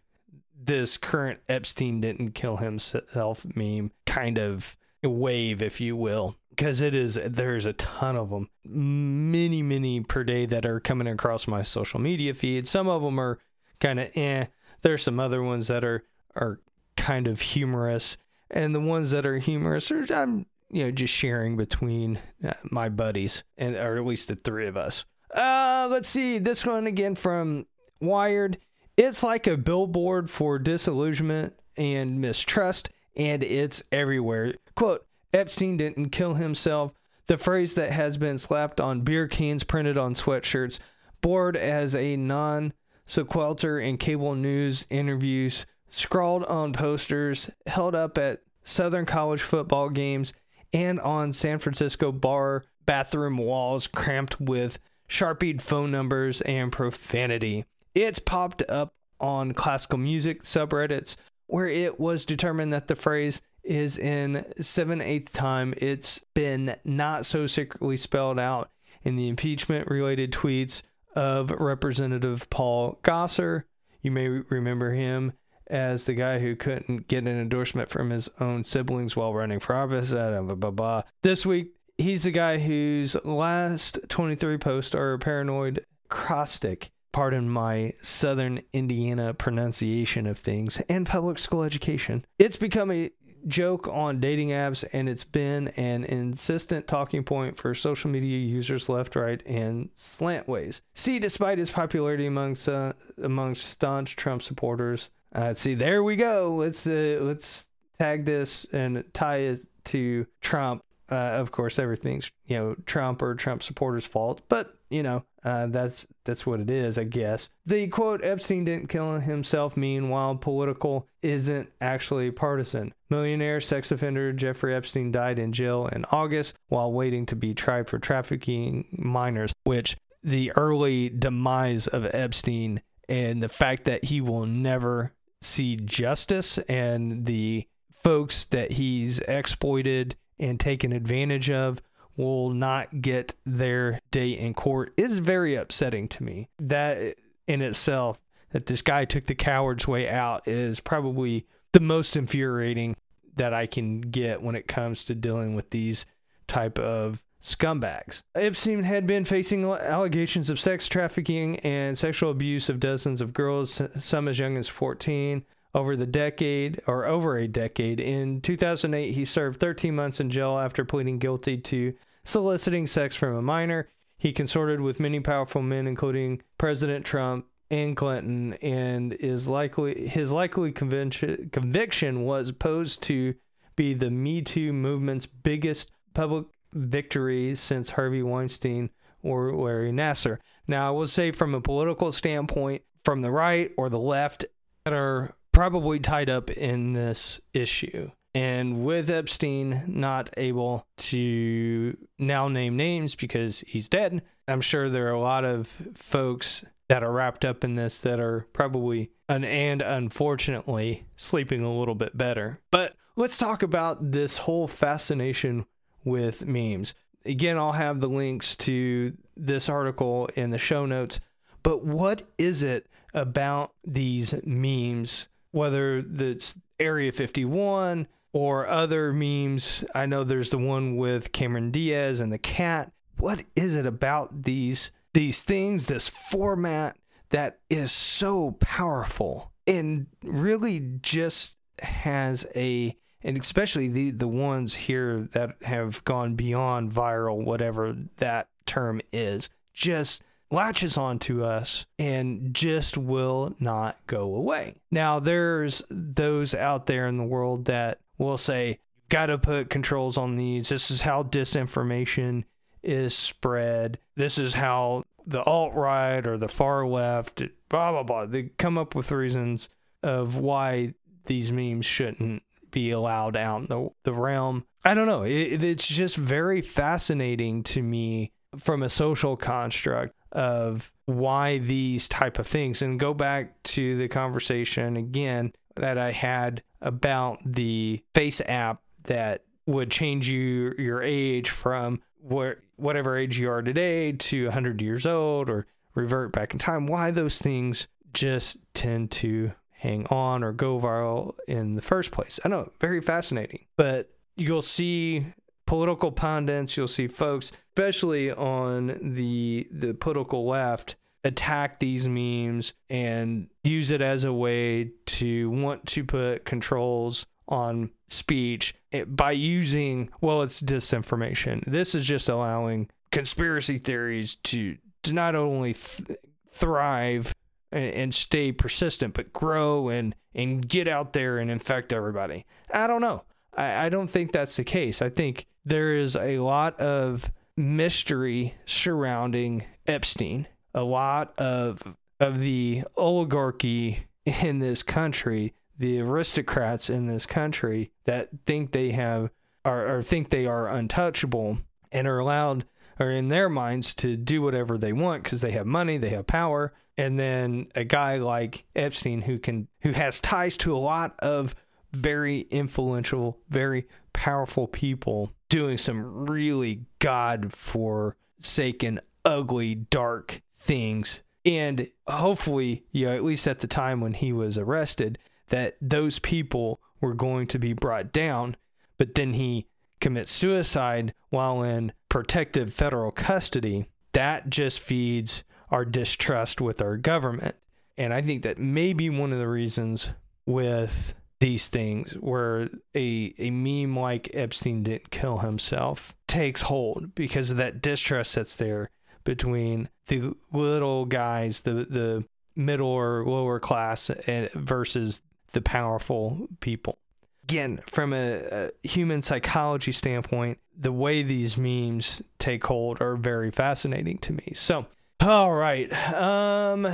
this 0.59 0.97
current 0.97 1.39
epstein 1.47 2.01
didn't 2.01 2.31
kill 2.31 2.57
himself 2.57 3.45
meme 3.55 3.91
kind 4.07 4.39
of 4.39 4.75
wave 5.03 5.61
if 5.61 5.79
you 5.79 5.95
will 5.95 6.35
because 6.55 6.81
it 6.81 6.95
is 6.95 7.19
there's 7.25 7.65
a 7.65 7.73
ton 7.73 8.15
of 8.15 8.29
them 8.29 8.49
many 8.63 9.61
many 9.61 10.01
per 10.01 10.23
day 10.23 10.45
that 10.45 10.65
are 10.65 10.79
coming 10.79 11.07
across 11.07 11.47
my 11.47 11.63
social 11.63 11.99
media 11.99 12.33
feed. 12.33 12.67
Some 12.67 12.87
of 12.87 13.01
them 13.01 13.19
are 13.19 13.39
kind 13.79 13.99
of 13.99 14.09
eh. 14.15 14.45
There's 14.81 15.03
some 15.03 15.19
other 15.19 15.41
ones 15.41 15.67
that 15.67 15.83
are 15.83 16.03
are 16.35 16.59
kind 16.95 17.27
of 17.27 17.41
humorous, 17.41 18.17
and 18.49 18.73
the 18.73 18.79
ones 18.79 19.11
that 19.11 19.25
are 19.25 19.39
humorous 19.39 19.91
are 19.91 20.05
I'm 20.13 20.45
you 20.73 20.83
know 20.83 20.91
just 20.91 21.13
sharing 21.13 21.55
between 21.55 22.19
uh, 22.43 22.53
my 22.63 22.89
buddies 22.89 23.43
and 23.57 23.75
or 23.75 23.97
at 23.97 24.05
least 24.05 24.27
the 24.27 24.35
three 24.35 24.67
of 24.67 24.75
us. 24.75 25.05
Uh, 25.33 25.87
let's 25.89 26.09
see 26.09 26.39
this 26.39 26.65
one 26.65 26.87
again 26.87 27.15
from 27.15 27.65
Wired. 28.01 28.57
It's 28.97 29.23
like 29.23 29.47
a 29.47 29.55
billboard 29.55 30.29
for 30.29 30.59
disillusionment 30.59 31.53
and 31.77 32.19
mistrust, 32.19 32.89
and 33.15 33.43
it's 33.43 33.83
everywhere. 33.91 34.55
Quote: 34.75 35.05
Epstein 35.33 35.77
didn't 35.77 36.09
kill 36.09 36.33
himself. 36.33 36.91
The 37.27 37.37
phrase 37.37 37.75
that 37.75 37.91
has 37.91 38.17
been 38.17 38.37
slapped 38.37 38.81
on 38.81 39.01
beer 39.01 39.27
cans, 39.27 39.63
printed 39.63 39.97
on 39.97 40.13
sweatshirts, 40.13 40.79
bored 41.21 41.55
as 41.55 41.95
a 41.95 42.17
non 42.17 42.73
sequitur 43.05 43.79
in 43.79 43.97
cable 43.97 44.35
news 44.35 44.85
interviews, 44.89 45.65
scrawled 45.89 46.43
on 46.45 46.73
posters, 46.73 47.49
held 47.67 47.95
up 47.95 48.17
at 48.17 48.41
Southern 48.63 49.05
college 49.05 49.41
football 49.41 49.89
games, 49.89 50.33
and 50.73 50.99
on 50.99 51.33
San 51.33 51.59
Francisco 51.59 52.11
bar 52.11 52.63
bathroom 52.85 53.37
walls 53.37 53.87
cramped 53.87 54.39
with 54.41 54.79
sharpied 55.07 55.61
phone 55.61 55.91
numbers 55.91 56.41
and 56.41 56.71
profanity. 56.71 57.65
It's 57.93 58.19
popped 58.19 58.63
up 58.67 58.93
on 59.19 59.53
classical 59.53 59.99
music 59.99 60.43
subreddits 60.43 61.15
where 61.47 61.67
it 61.67 61.99
was 61.99 62.25
determined 62.25 62.73
that 62.73 62.87
the 62.87 62.95
phrase 62.95 63.41
is 63.63 63.97
in 63.97 64.45
seven 64.59 64.99
eighth 64.99 65.31
time 65.31 65.73
it's 65.77 66.19
been 66.33 66.75
not 66.83 67.25
so 67.25 67.47
secretly 67.47 67.95
spelled 67.95 68.39
out 68.39 68.69
in 69.03 69.15
the 69.15 69.29
impeachment 69.29 69.87
related 69.89 70.31
tweets 70.31 70.81
of 71.15 71.51
Representative 71.51 72.49
Paul 72.49 72.99
Gosar. 73.03 73.63
You 74.01 74.11
may 74.11 74.27
remember 74.27 74.93
him 74.93 75.33
as 75.73 76.05
the 76.05 76.13
guy 76.13 76.37
who 76.37 76.55
couldn't 76.55 77.07
get 77.07 77.27
an 77.27 77.39
endorsement 77.39 77.89
from 77.89 78.11
his 78.11 78.29
own 78.39 78.63
siblings 78.63 79.15
while 79.15 79.33
running 79.33 79.59
for 79.59 79.75
office. 79.75 80.11
Blah, 80.11 80.41
blah, 80.41 80.71
blah. 80.71 81.01
This 81.23 81.45
week, 81.47 81.73
he's 81.97 82.23
the 82.23 82.31
guy 82.31 82.59
whose 82.59 83.15
last 83.25 83.99
23 84.07 84.59
posts 84.59 84.93
are 84.93 85.17
paranoid 85.17 85.83
caustic. 86.09 86.91
Pardon 87.11 87.49
my 87.49 87.93
southern 88.01 88.61
Indiana 88.71 89.33
pronunciation 89.33 90.25
of 90.27 90.37
things 90.37 90.81
and 90.89 91.05
public 91.05 91.39
school 91.39 91.63
education. 91.63 92.25
It's 92.39 92.55
become 92.55 92.91
a 92.91 93.11
joke 93.47 93.87
on 93.87 94.19
dating 94.19 94.49
apps, 94.49 94.83
and 94.93 95.09
it's 95.09 95.23
been 95.23 95.67
an 95.69 96.05
insistent 96.05 96.87
talking 96.87 97.23
point 97.23 97.57
for 97.57 97.73
social 97.73 98.09
media 98.09 98.37
users 98.37 98.89
left, 98.89 99.15
right, 99.15 99.43
and 99.45 99.93
slantways. 99.95 100.81
See, 100.93 101.19
despite 101.19 101.57
his 101.57 101.71
popularity 101.71 102.25
amongst 102.25 102.67
uh, 102.69 102.93
amongst 103.21 103.65
staunch 103.65 104.15
Trump 104.15 104.41
supporters, 104.41 105.09
uh, 105.33 105.53
see, 105.53 105.73
there 105.73 106.03
we 106.03 106.15
go. 106.15 106.55
Let's 106.55 106.85
uh, 106.85 107.19
let's 107.21 107.67
tag 107.99 108.25
this 108.25 108.65
and 108.71 109.03
tie 109.13 109.37
it 109.37 109.65
to 109.85 110.27
Trump. 110.41 110.83
Uh, 111.11 111.15
of 111.15 111.51
course, 111.51 111.79
everything's 111.79 112.31
you 112.45 112.57
know 112.57 112.75
Trump 112.85 113.21
or 113.21 113.35
Trump 113.35 113.63
supporters' 113.63 114.05
fault, 114.05 114.41
but 114.47 114.75
you 114.89 115.03
know 115.03 115.23
uh, 115.43 115.67
that's 115.67 116.07
that's 116.23 116.45
what 116.45 116.59
it 116.59 116.69
is, 116.69 116.97
I 116.97 117.03
guess. 117.03 117.49
The 117.65 117.87
quote 117.87 118.23
Epstein 118.23 118.65
didn't 118.65 118.89
kill 118.89 119.19
himself. 119.19 119.75
Meanwhile, 119.75 120.35
political 120.35 121.07
isn't 121.21 121.69
actually 121.81 122.31
partisan. 122.31 122.93
Millionaire 123.09 123.59
sex 123.61 123.91
offender 123.91 124.31
Jeffrey 124.33 124.73
Epstein 124.73 125.11
died 125.11 125.39
in 125.39 125.51
jail 125.51 125.87
in 125.87 126.05
August 126.05 126.55
while 126.67 126.91
waiting 126.91 127.25
to 127.27 127.35
be 127.35 127.53
tried 127.53 127.87
for 127.87 127.99
trafficking 127.99 128.87
minors. 128.91 129.51
Which 129.63 129.97
the 130.23 130.51
early 130.55 131.09
demise 131.09 131.87
of 131.87 132.05
Epstein 132.05 132.81
and 133.09 133.43
the 133.43 133.49
fact 133.49 133.83
that 133.85 134.05
he 134.05 134.21
will 134.21 134.45
never 134.45 135.11
see 135.43 135.75
justice 135.75 136.57
and 136.69 137.25
the 137.25 137.67
folks 137.91 138.45
that 138.45 138.73
he's 138.73 139.19
exploited 139.19 140.15
and 140.39 140.59
taken 140.59 140.91
advantage 140.91 141.49
of 141.49 141.81
will 142.15 142.49
not 142.49 143.01
get 143.01 143.35
their 143.45 143.99
day 144.11 144.31
in 144.31 144.53
court 144.53 144.93
is 144.97 145.19
very 145.19 145.55
upsetting 145.55 146.07
to 146.07 146.23
me. 146.23 146.49
That 146.59 147.15
in 147.47 147.61
itself, 147.61 148.21
that 148.51 148.67
this 148.67 148.81
guy 148.81 149.05
took 149.05 149.25
the 149.25 149.35
coward's 149.35 149.87
way 149.87 150.09
out, 150.09 150.47
is 150.47 150.79
probably 150.79 151.47
the 151.71 151.79
most 151.79 152.15
infuriating 152.15 152.95
that 153.35 153.53
I 153.53 153.65
can 153.65 154.01
get 154.01 154.43
when 154.43 154.55
it 154.55 154.67
comes 154.67 155.05
to 155.05 155.15
dealing 155.15 155.55
with 155.55 155.71
these 155.71 156.05
type 156.47 156.77
of 156.77 157.23
scumbags. 157.43 158.23
Epstein 158.33 158.83
had 158.83 159.05
been 159.05 159.25
facing 159.25 159.65
allegations 159.65 160.49
of 160.49 160.59
sex 160.59 160.87
trafficking 160.87 161.59
and 161.59 161.97
sexual 161.97 162.31
abuse 162.31 162.69
of 162.69 162.79
dozens 162.79 163.19
of 163.19 163.33
girls, 163.33 163.81
some 163.99 164.29
as 164.29 164.39
young 164.39 164.57
as 164.57 164.69
14 164.69 165.43
over 165.75 165.95
the 165.95 166.07
decade 166.07 166.81
or 166.87 167.05
over 167.05 167.37
a 167.37 167.47
decade. 167.47 167.99
In 167.99 168.39
2008, 168.41 169.11
he 169.11 169.25
served 169.25 169.59
13 169.59 169.93
months 169.93 170.19
in 170.19 170.29
jail 170.29 170.57
after 170.57 170.85
pleading 170.85 171.19
guilty 171.19 171.57
to 171.57 171.93
soliciting 172.23 172.87
sex 172.87 173.15
from 173.15 173.35
a 173.35 173.41
minor. 173.41 173.89
He 174.17 174.31
consorted 174.31 174.79
with 174.79 175.01
many 175.01 175.19
powerful 175.19 175.61
men, 175.61 175.85
including 175.85 176.41
President 176.57 177.05
Trump 177.05 177.45
and 177.69 177.97
Clinton, 177.97 178.53
and 178.61 179.13
is 179.13 179.49
likely 179.49 180.07
his 180.07 180.31
likely 180.31 180.71
conviction, 180.71 181.49
conviction 181.51 182.23
was 182.23 182.53
posed 182.53 183.01
to 183.03 183.35
be 183.75 183.93
the 183.93 184.11
Me 184.11 184.41
Too 184.41 184.71
movement's 184.71 185.25
biggest 185.25 185.91
public 186.13 186.45
victory 186.73 187.55
since 187.55 187.91
Harvey 187.91 188.23
Weinstein 188.23 188.89
or 189.21 189.55
Larry 189.55 189.91
Nassar. 189.91 190.39
Now, 190.67 190.87
I 190.87 190.91
will 190.91 191.07
say 191.07 191.31
from 191.31 191.53
a 191.53 191.61
political 191.61 192.11
standpoint, 192.11 192.83
from 193.03 193.21
the 193.21 193.31
right 193.31 193.71
or 193.77 193.89
the 193.89 193.99
left, 193.99 194.45
that 194.85 194.93
are 194.93 195.35
probably 195.51 195.99
tied 195.99 196.29
up 196.29 196.49
in 196.49 196.93
this 196.93 197.39
issue. 197.53 198.11
And 198.35 198.83
with 198.83 199.09
Epstein 199.09 199.83
not 199.87 200.31
able 200.37 200.87
to 200.97 201.95
now 202.17 202.47
name 202.47 202.75
names 202.75 203.15
because 203.15 203.63
he's 203.67 203.87
dead, 203.87 204.23
I'm 204.47 204.61
sure 204.61 204.89
there 204.89 205.07
are 205.07 205.11
a 205.11 205.21
lot 205.21 205.45
of 205.45 205.67
folks 205.93 206.65
that 206.89 207.03
are 207.03 207.11
wrapped 207.11 207.45
up 207.45 207.63
in 207.63 207.75
this 207.75 208.01
that 208.01 208.19
are 208.19 208.47
probably 208.51 209.11
and 209.29 209.81
unfortunately 209.81 211.05
sleeping 211.15 211.63
a 211.63 211.77
little 211.77 211.95
bit 211.95 212.17
better. 212.17 212.59
But 212.71 212.95
let's 213.15 213.37
talk 213.37 213.63
about 213.63 214.11
this 214.11 214.39
whole 214.39 214.67
fascination 214.67 215.65
with 216.03 216.45
memes. 216.45 216.93
Again, 217.25 217.57
I'll 217.57 217.73
have 217.73 218.01
the 218.01 218.09
links 218.09 218.55
to 218.57 219.15
this 219.37 219.69
article 219.69 220.27
in 220.35 220.49
the 220.49 220.57
show 220.57 220.85
notes. 220.85 221.19
But 221.61 221.85
what 221.85 222.23
is 222.37 222.63
it 222.63 222.87
about 223.13 223.71
these 223.85 224.33
memes 224.45 225.27
whether 225.53 226.03
it's 226.19 226.57
Area 226.79 227.11
51 227.11 228.07
or 228.33 228.67
other 228.67 229.13
memes. 229.13 229.85
I 229.95 230.07
know 230.07 230.23
there's 230.23 230.49
the 230.49 230.57
one 230.57 230.97
with 230.97 231.31
Cameron 231.31 231.71
Diaz 231.71 232.19
and 232.19 232.33
the 232.33 232.39
cat. 232.39 232.91
What 233.17 233.45
is 233.55 233.75
it 233.75 233.85
about 233.85 234.43
these 234.43 234.91
these 235.13 235.43
things, 235.43 235.85
this 235.85 236.09
format 236.09 236.97
that 237.29 237.59
is 237.69 237.91
so 237.91 238.57
powerful 238.59 239.51
and 239.67 240.07
really 240.23 240.97
just 241.03 241.55
has 241.79 242.47
a 242.55 242.97
and 243.23 243.37
especially 243.37 243.87
the 243.87 244.11
the 244.11 244.27
ones 244.27 244.73
here 244.73 245.27
that 245.31 245.55
have 245.63 246.03
gone 246.03 246.35
beyond 246.35 246.91
viral 246.91 247.43
whatever 247.43 247.95
that 248.17 248.47
term 248.65 249.01
is 249.11 249.49
just 249.73 250.23
latches 250.53 250.97
onto 250.97 251.43
us 251.43 251.85
and 251.97 252.53
just 252.53 252.95
will 252.95 253.55
not 253.59 253.97
go 254.05 254.35
away. 254.35 254.75
Now, 254.91 255.19
there's 255.19 255.81
those 255.89 256.53
out 256.53 256.85
there 256.85 257.07
in 257.07 257.17
the 257.17 257.23
world 257.23 257.65
that 257.65 257.99
will 258.19 258.37
say, 258.37 258.79
got 259.09 259.25
to 259.27 259.39
put 259.39 259.71
controls 259.71 260.15
on 260.15 260.35
these. 260.35 260.69
This 260.69 260.91
is 260.91 261.01
how 261.01 261.23
disinformation 261.23 262.43
is 262.83 263.15
spread. 263.15 263.97
This 264.15 264.37
is 264.37 264.53
how 264.53 265.03
the 265.25 265.41
alt 265.43 265.73
right 265.73 266.25
or 266.25 266.37
the 266.37 266.47
far 266.47 266.85
left, 266.85 267.41
blah, 267.69 267.91
blah, 267.91 268.03
blah. 268.03 268.25
They 268.27 268.51
come 268.57 268.77
up 268.77 268.93
with 268.93 269.11
reasons 269.11 269.69
of 270.03 270.37
why 270.37 270.93
these 271.25 271.51
memes 271.51 271.85
shouldn't 271.85 272.43
be 272.73 272.91
allowed 272.91 273.37
out 273.37 273.61
in 273.61 273.67
the, 273.67 273.89
the 274.03 274.13
realm. 274.13 274.65
I 274.83 274.93
don't 274.93 275.07
know. 275.07 275.23
It, 275.23 275.63
it's 275.63 275.87
just 275.87 276.17
very 276.17 276.61
fascinating 276.61 277.63
to 277.63 277.81
me 277.81 278.33
from 278.57 278.83
a 278.83 278.89
social 278.89 279.37
construct 279.37 280.13
of 280.33 280.91
why 281.05 281.59
these 281.59 282.07
type 282.07 282.39
of 282.39 282.47
things 282.47 282.81
and 282.81 282.99
go 282.99 283.13
back 283.13 283.61
to 283.63 283.97
the 283.97 284.07
conversation 284.07 284.97
again 284.97 285.53
that 285.75 285.97
I 285.97 286.11
had 286.11 286.63
about 286.81 287.39
the 287.45 288.03
FaceApp 288.13 288.79
that 289.03 289.43
would 289.65 289.91
change 289.91 290.27
you 290.27 290.73
your 290.77 291.01
age 291.01 291.49
from 291.49 292.01
where 292.19 292.59
whatever 292.75 293.17
age 293.17 293.37
you 293.37 293.49
are 293.49 293.61
today 293.61 294.11
to 294.11 294.45
100 294.45 294.81
years 294.81 295.05
old 295.05 295.49
or 295.49 295.67
revert 295.93 296.31
back 296.31 296.53
in 296.53 296.59
time 296.59 296.87
why 296.87 297.11
those 297.11 297.37
things 297.37 297.87
just 298.13 298.57
tend 298.73 299.11
to 299.11 299.51
hang 299.83 300.05
on 300.07 300.43
or 300.43 300.51
go 300.51 300.79
viral 300.79 301.35
in 301.47 301.75
the 301.75 301.81
first 301.81 302.11
place 302.11 302.39
i 302.43 302.49
know 302.49 302.71
very 302.79 303.01
fascinating 303.01 303.65
but 303.77 304.09
you'll 304.35 304.61
see 304.61 305.25
political 305.65 306.11
pundits, 306.11 306.75
you'll 306.77 306.87
see 306.87 307.07
folks, 307.07 307.51
especially 307.69 308.31
on 308.31 308.99
the 309.01 309.67
the 309.71 309.93
political 309.93 310.45
left, 310.45 310.95
attack 311.23 311.79
these 311.79 312.07
memes 312.07 312.73
and 312.89 313.47
use 313.63 313.91
it 313.91 314.01
as 314.01 314.23
a 314.23 314.33
way 314.33 314.91
to 315.05 315.49
want 315.49 315.85
to 315.87 316.03
put 316.03 316.45
controls 316.45 317.25
on 317.47 317.91
speech 318.07 318.75
by 319.07 319.31
using, 319.31 320.09
well, 320.21 320.41
it's 320.41 320.61
disinformation. 320.61 321.63
This 321.65 321.95
is 321.95 322.05
just 322.05 322.29
allowing 322.29 322.89
conspiracy 323.11 323.77
theories 323.77 324.35
to, 324.35 324.77
to 325.03 325.13
not 325.13 325.35
only 325.35 325.73
th- 325.73 326.17
thrive 326.47 327.32
and, 327.73 327.93
and 327.93 328.15
stay 328.15 328.51
persistent, 328.51 329.13
but 329.13 329.33
grow 329.33 329.89
and, 329.89 330.15
and 330.33 330.67
get 330.67 330.87
out 330.87 331.13
there 331.13 331.39
and 331.39 331.51
infect 331.51 331.91
everybody. 331.91 332.45
I 332.71 332.87
don't 332.87 333.01
know. 333.01 333.23
I, 333.55 333.85
I 333.85 333.89
don't 333.89 334.09
think 334.09 334.31
that's 334.31 334.55
the 334.55 334.63
case. 334.63 335.01
I 335.01 335.09
think 335.09 335.47
there 335.65 335.95
is 335.95 336.15
a 336.15 336.39
lot 336.39 336.79
of 336.79 337.31
mystery 337.57 338.55
surrounding 338.65 339.65
Epstein, 339.87 340.47
a 340.73 340.83
lot 340.83 341.37
of 341.39 341.83
of 342.19 342.39
the 342.39 342.83
oligarchy 342.95 344.05
in 344.25 344.59
this 344.59 344.81
country, 344.81 345.53
the 345.77 345.99
aristocrats 345.99 346.89
in 346.89 347.07
this 347.07 347.25
country 347.25 347.91
that 348.05 348.29
think 348.45 348.71
they 348.71 348.91
have 348.91 349.29
or, 349.65 349.97
or 349.97 350.01
think 350.01 350.29
they 350.29 350.45
are 350.45 350.69
untouchable 350.69 351.57
and 351.91 352.07
are 352.07 352.19
allowed 352.19 352.65
or 352.99 353.09
in 353.09 353.27
their 353.27 353.49
minds 353.49 353.93
to 353.95 354.15
do 354.15 354.41
whatever 354.41 354.77
they 354.77 354.93
want 354.93 355.23
because 355.23 355.41
they 355.41 355.51
have 355.51 355.65
money, 355.65 355.97
they 355.97 356.09
have 356.09 356.27
power, 356.27 356.73
and 356.97 357.19
then 357.19 357.67
a 357.75 357.83
guy 357.83 358.17
like 358.17 358.65
Epstein 358.75 359.21
who 359.21 359.39
can 359.39 359.67
who 359.81 359.91
has 359.91 360.21
ties 360.21 360.57
to 360.57 360.75
a 360.75 360.77
lot 360.77 361.15
of 361.19 361.55
very 361.91 362.41
influential, 362.49 363.39
very 363.49 363.87
powerful 364.13 364.67
people 364.67 365.31
doing 365.49 365.77
some 365.77 366.25
really 366.25 366.81
god 366.99 367.53
forsaken, 367.53 368.99
ugly, 369.25 369.75
dark 369.75 370.41
things. 370.57 371.21
And 371.45 371.89
hopefully, 372.07 372.85
you 372.91 373.05
know, 373.05 373.15
at 373.15 373.23
least 373.23 373.47
at 373.47 373.59
the 373.59 373.67
time 373.67 373.99
when 373.99 374.13
he 374.13 374.31
was 374.31 374.57
arrested, 374.57 375.19
that 375.49 375.75
those 375.81 376.19
people 376.19 376.79
were 377.01 377.13
going 377.13 377.47
to 377.47 377.59
be 377.59 377.73
brought 377.73 378.11
down. 378.11 378.55
But 378.97 379.15
then 379.15 379.33
he 379.33 379.67
commits 379.99 380.31
suicide 380.31 381.13
while 381.29 381.61
in 381.63 381.91
protective 382.09 382.73
federal 382.73 383.11
custody. 383.11 383.87
That 384.13 384.49
just 384.49 384.79
feeds 384.79 385.43
our 385.73 385.83
distrust 385.83 386.61
with 386.61 386.81
our 386.83 386.97
government. 386.97 387.55
And 387.97 388.13
I 388.13 388.21
think 388.21 388.43
that 388.43 388.59
may 388.59 388.93
be 388.93 389.09
one 389.09 389.33
of 389.33 389.39
the 389.39 389.47
reasons 389.47 390.11
with 390.45 391.15
these 391.39 391.65
things 391.67 392.11
where 392.13 392.69
a, 392.95 393.33
a 393.39 393.49
meme 393.49 393.97
like 393.97 394.29
Epstein 394.33 394.83
didn't 394.83 395.09
kill 395.09 395.39
himself 395.39 396.13
takes 396.27 396.61
hold 396.61 397.15
because 397.15 397.49
of 397.49 397.57
that 397.57 397.81
distrust 397.81 398.35
that's 398.35 398.55
there 398.55 398.91
between 399.23 399.89
the 400.07 400.33
little 400.51 401.05
guys, 401.05 401.61
the, 401.61 401.73
the 401.89 402.23
middle 402.55 402.87
or 402.87 403.25
lower 403.25 403.59
class 403.59 404.11
versus 404.53 405.21
the 405.53 405.61
powerful 405.61 406.47
people. 406.59 406.99
Again, 407.45 407.81
from 407.87 408.13
a, 408.13 408.69
a 408.83 408.87
human 408.87 409.23
psychology 409.23 409.91
standpoint, 409.91 410.59
the 410.77 410.91
way 410.91 411.23
these 411.23 411.57
memes 411.57 412.21
take 412.37 412.63
hold 412.65 413.01
are 413.01 413.15
very 413.15 413.49
fascinating 413.49 414.19
to 414.19 414.33
me. 414.33 414.51
So, 414.53 414.85
all 415.21 415.53
right. 415.53 415.91
Um 416.13 416.93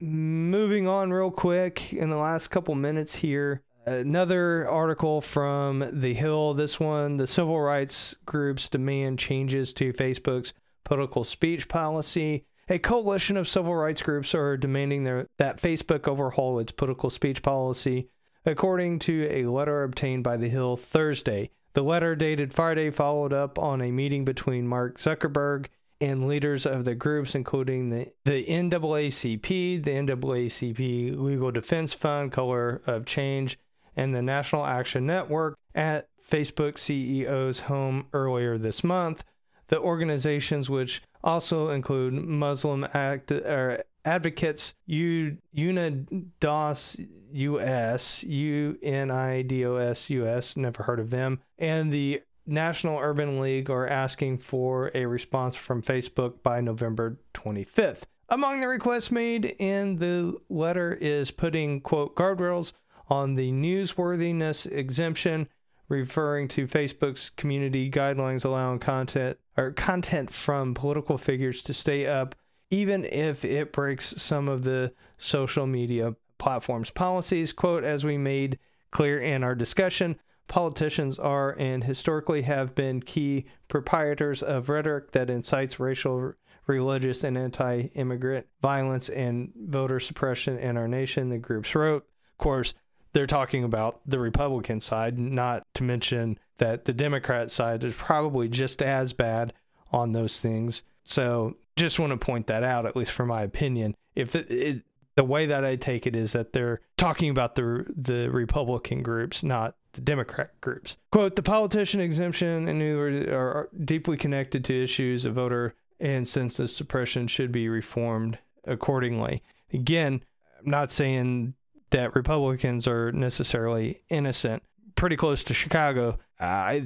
moving 0.00 0.88
on 0.88 1.12
real 1.12 1.30
quick 1.30 1.92
in 1.92 2.10
the 2.10 2.16
last 2.16 2.48
couple 2.48 2.74
minutes 2.74 3.14
here. 3.14 3.62
Another 3.86 4.68
article 4.68 5.20
from 5.20 5.84
The 5.92 6.14
Hill. 6.14 6.54
This 6.54 6.78
one, 6.78 7.16
the 7.16 7.26
civil 7.26 7.60
rights 7.60 8.14
groups 8.26 8.68
demand 8.68 9.18
changes 9.18 9.72
to 9.74 9.92
Facebook's 9.92 10.52
political 10.84 11.24
speech 11.24 11.68
policy. 11.68 12.44
A 12.68 12.78
coalition 12.78 13.36
of 13.36 13.48
civil 13.48 13.74
rights 13.74 14.02
groups 14.02 14.34
are 14.34 14.56
demanding 14.56 15.04
their, 15.04 15.26
that 15.38 15.60
Facebook 15.60 16.06
overhaul 16.06 16.58
its 16.60 16.72
political 16.72 17.10
speech 17.10 17.42
policy, 17.42 18.08
according 18.46 19.00
to 19.00 19.26
a 19.30 19.46
letter 19.46 19.82
obtained 19.82 20.22
by 20.22 20.36
The 20.36 20.48
Hill 20.48 20.76
Thursday. 20.76 21.50
The 21.74 21.82
letter, 21.82 22.14
dated 22.14 22.54
Friday, 22.54 22.90
followed 22.90 23.32
up 23.32 23.58
on 23.58 23.80
a 23.80 23.90
meeting 23.90 24.24
between 24.24 24.68
Mark 24.68 24.98
Zuckerberg 24.98 25.66
and 26.02 26.26
leaders 26.26 26.66
of 26.66 26.84
the 26.84 26.96
groups, 26.96 27.34
including 27.34 27.90
the, 27.90 28.12
the 28.24 28.44
NAACP, 28.46 29.84
the 29.84 29.90
NAACP 29.92 31.16
Legal 31.16 31.52
Defense 31.52 31.94
Fund, 31.94 32.32
Color 32.32 32.82
of 32.86 33.06
Change, 33.06 33.56
and 33.94 34.12
the 34.12 34.20
National 34.20 34.66
Action 34.66 35.06
Network 35.06 35.56
at 35.76 36.08
Facebook 36.28 36.74
CEO's 36.74 37.60
home 37.60 38.06
earlier 38.12 38.58
this 38.58 38.82
month. 38.82 39.22
The 39.68 39.78
organizations, 39.78 40.68
which 40.68 41.02
also 41.22 41.70
include 41.70 42.14
Muslim 42.14 42.84
act, 42.92 43.30
or 43.30 43.84
advocates 44.04 44.74
U, 44.86 45.38
UNIDOS 45.56 47.06
US, 47.32 48.24
UNIDOS 48.24 50.10
US, 50.10 50.56
never 50.56 50.82
heard 50.82 50.98
of 50.98 51.10
them, 51.10 51.38
and 51.58 51.92
the 51.92 52.22
National 52.46 52.98
Urban 52.98 53.40
League 53.40 53.70
are 53.70 53.86
asking 53.86 54.38
for 54.38 54.90
a 54.94 55.06
response 55.06 55.54
from 55.54 55.82
Facebook 55.82 56.42
by 56.42 56.60
November 56.60 57.18
25th. 57.34 58.02
Among 58.28 58.60
the 58.60 58.68
requests 58.68 59.10
made 59.10 59.56
in 59.58 59.96
the 59.96 60.36
letter 60.48 60.94
is 60.94 61.30
putting, 61.30 61.80
quote, 61.80 62.16
guardrails 62.16 62.72
on 63.08 63.34
the 63.34 63.52
newsworthiness 63.52 64.70
exemption, 64.70 65.48
referring 65.88 66.48
to 66.48 66.66
Facebook's 66.66 67.30
community 67.30 67.90
guidelines 67.90 68.44
allowing 68.44 68.78
content 68.78 69.38
or 69.56 69.70
content 69.70 70.30
from 70.30 70.72
political 70.72 71.18
figures 71.18 71.62
to 71.64 71.74
stay 71.74 72.06
up, 72.06 72.34
even 72.70 73.04
if 73.04 73.44
it 73.44 73.72
breaks 73.72 74.20
some 74.20 74.48
of 74.48 74.64
the 74.64 74.94
social 75.18 75.66
media 75.66 76.14
platforms' 76.38 76.90
policies. 76.90 77.52
Quote, 77.52 77.84
as 77.84 78.04
we 78.04 78.16
made 78.16 78.58
clear 78.90 79.20
in 79.20 79.44
our 79.44 79.54
discussion, 79.54 80.18
politicians 80.52 81.18
are 81.18 81.56
and 81.58 81.84
historically 81.84 82.42
have 82.42 82.74
been 82.74 83.00
key 83.00 83.46
proprietors 83.68 84.42
of 84.42 84.68
rhetoric 84.68 85.12
that 85.12 85.30
incites 85.30 85.80
racial, 85.80 86.34
religious, 86.66 87.24
and 87.24 87.38
anti 87.38 87.84
immigrant 87.94 88.46
violence 88.60 89.08
and 89.08 89.50
voter 89.56 89.98
suppression 89.98 90.58
in 90.58 90.76
our 90.76 90.86
nation, 90.86 91.30
the 91.30 91.38
groups 91.38 91.74
wrote. 91.74 92.04
Of 92.32 92.36
course, 92.36 92.74
they're 93.14 93.26
talking 93.26 93.64
about 93.64 94.02
the 94.04 94.18
Republican 94.18 94.78
side, 94.78 95.18
not 95.18 95.62
to 95.72 95.84
mention 95.84 96.38
that 96.58 96.84
the 96.84 96.92
Democrat 96.92 97.50
side 97.50 97.82
is 97.82 97.94
probably 97.94 98.46
just 98.46 98.82
as 98.82 99.14
bad 99.14 99.54
on 99.90 100.12
those 100.12 100.38
things. 100.38 100.82
So 101.02 101.56
just 101.76 101.98
want 101.98 102.10
to 102.10 102.18
point 102.18 102.48
that 102.48 102.62
out, 102.62 102.84
at 102.84 102.94
least 102.94 103.12
for 103.12 103.24
my 103.24 103.40
opinion. 103.40 103.94
If 104.14 104.36
it, 104.36 104.50
it, 104.50 104.82
the 105.14 105.24
way 105.24 105.46
that 105.46 105.64
I 105.64 105.76
take 105.76 106.06
it 106.06 106.16
is 106.16 106.32
that 106.32 106.52
they're 106.52 106.80
talking 106.96 107.30
about 107.30 107.54
the 107.54 107.84
the 107.94 108.28
Republican 108.30 109.02
groups, 109.02 109.42
not 109.42 109.76
the 109.92 110.00
Democrat 110.00 110.60
groups. 110.60 110.96
Quote: 111.10 111.36
The 111.36 111.42
politician 111.42 112.00
exemption 112.00 112.68
and 112.68 112.82
are 113.30 113.68
deeply 113.84 114.16
connected 114.16 114.64
to 114.66 114.82
issues 114.82 115.24
of 115.24 115.34
voter 115.34 115.74
and 116.00 116.26
census 116.26 116.74
suppression 116.74 117.26
should 117.28 117.52
be 117.52 117.68
reformed 117.68 118.38
accordingly. 118.64 119.42
Again, 119.72 120.22
I'm 120.58 120.70
not 120.70 120.90
saying 120.90 121.54
that 121.90 122.14
Republicans 122.14 122.88
are 122.88 123.12
necessarily 123.12 124.02
innocent. 124.08 124.62
Pretty 124.96 125.16
close 125.16 125.44
to 125.44 125.54
Chicago. 125.54 126.18
Uh, 126.40 126.80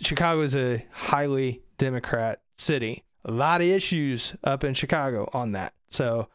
Chicago 0.00 0.42
is 0.42 0.54
a 0.54 0.84
highly 0.92 1.62
Democrat 1.78 2.42
city. 2.56 3.04
A 3.24 3.30
lot 3.30 3.60
of 3.60 3.66
issues 3.66 4.34
up 4.44 4.64
in 4.64 4.74
Chicago 4.74 5.28
on 5.32 5.52
that. 5.52 5.74
So, 5.88 6.28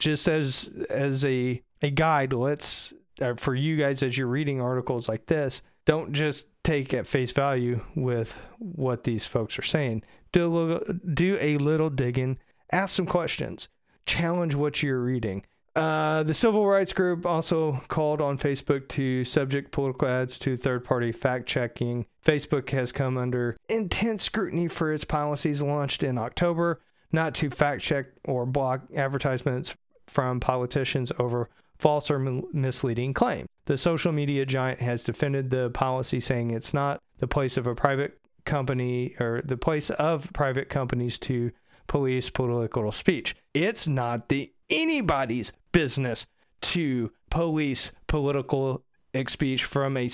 just 0.00 0.26
as 0.26 0.68
as 0.88 1.24
a 1.24 1.62
a 1.82 1.90
guide, 1.90 2.32
let's 2.32 2.92
uh, 3.20 3.34
for 3.34 3.54
you 3.54 3.76
guys 3.76 4.02
as 4.02 4.18
you're 4.18 4.26
reading 4.26 4.60
articles 4.60 5.08
like 5.08 5.26
this, 5.26 5.62
don't 5.84 6.12
just 6.12 6.48
take 6.64 6.92
at 6.92 7.06
face 7.06 7.30
value 7.32 7.84
with 7.94 8.36
what 8.58 9.04
these 9.04 9.26
folks 9.26 9.58
are 9.58 9.62
saying. 9.62 10.02
Do 10.32 10.46
a 10.46 10.48
little, 10.48 10.94
do 11.14 11.38
a 11.40 11.58
little 11.58 11.90
digging, 11.90 12.38
ask 12.72 12.96
some 12.96 13.06
questions, 13.06 13.68
challenge 14.06 14.54
what 14.54 14.82
you're 14.82 15.02
reading. 15.02 15.44
Uh, 15.76 16.22
the 16.24 16.34
civil 16.34 16.66
rights 16.66 16.92
group 16.92 17.24
also 17.24 17.80
called 17.88 18.20
on 18.20 18.36
Facebook 18.36 18.88
to 18.88 19.24
subject 19.24 19.70
political 19.70 20.08
ads 20.08 20.38
to 20.40 20.56
third 20.56 20.84
party 20.84 21.12
fact 21.12 21.46
checking. 21.46 22.06
Facebook 22.24 22.70
has 22.70 22.90
come 22.90 23.16
under 23.16 23.56
intense 23.68 24.24
scrutiny 24.24 24.66
for 24.68 24.92
its 24.92 25.04
policies 25.04 25.62
launched 25.62 26.02
in 26.02 26.18
October 26.18 26.80
not 27.12 27.34
to 27.36 27.50
fact 27.50 27.82
check 27.82 28.06
or 28.24 28.46
block 28.46 28.82
advertisements 28.94 29.74
from 30.10 30.40
politicians 30.40 31.12
over 31.18 31.48
false 31.78 32.10
or 32.10 32.18
misleading 32.18 33.14
claims. 33.14 33.48
The 33.64 33.78
social 33.78 34.12
media 34.12 34.44
giant 34.44 34.80
has 34.80 35.04
defended 35.04 35.50
the 35.50 35.70
policy, 35.70 36.20
saying 36.20 36.50
it's 36.50 36.74
not 36.74 37.00
the 37.18 37.28
place 37.28 37.56
of 37.56 37.66
a 37.66 37.74
private 37.74 38.18
company 38.44 39.14
or 39.20 39.42
the 39.44 39.56
place 39.56 39.90
of 39.90 40.32
private 40.32 40.68
companies 40.68 41.18
to 41.20 41.52
police 41.86 42.28
political 42.30 42.90
speech. 42.92 43.34
It's 43.54 43.88
not 43.88 44.28
the 44.28 44.52
anybody's 44.68 45.52
business 45.72 46.26
to 46.62 47.12
police 47.30 47.92
political 48.06 48.84
speech 49.26 49.64
from 49.64 49.96
a 49.96 50.10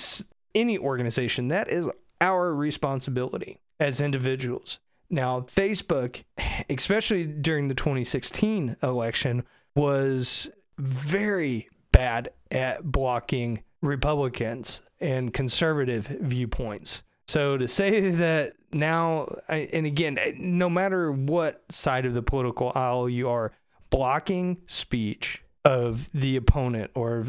any 0.55 0.77
organization. 0.77 1.49
That 1.49 1.69
is 1.69 1.89
our 2.21 2.53
responsibility 2.53 3.59
as 3.79 4.01
individuals. 4.01 4.79
Now, 5.09 5.41
Facebook, 5.41 6.23
especially 6.69 7.25
during 7.25 7.67
the 7.67 7.75
2016 7.75 8.77
election, 8.81 9.43
was 9.77 10.49
very 10.79 11.69
bad 11.91 12.31
at 12.49 12.83
blocking 12.83 13.63
Republicans 13.81 14.81
and 14.99 15.31
conservative 15.31 16.07
viewpoints. 16.07 17.03
So 17.27 17.57
to 17.57 17.67
say 17.67 18.09
that 18.11 18.53
now, 18.73 19.27
and 19.47 19.85
again, 19.85 20.17
no 20.39 20.69
matter 20.69 21.11
what 21.11 21.63
side 21.69 22.05
of 22.05 22.15
the 22.15 22.23
political 22.23 22.71
aisle 22.73 23.07
you 23.07 23.29
are, 23.29 23.53
blocking 23.91 24.57
speech 24.65 25.43
of 25.63 26.09
the 26.11 26.35
opponent 26.35 26.91
or 26.95 27.23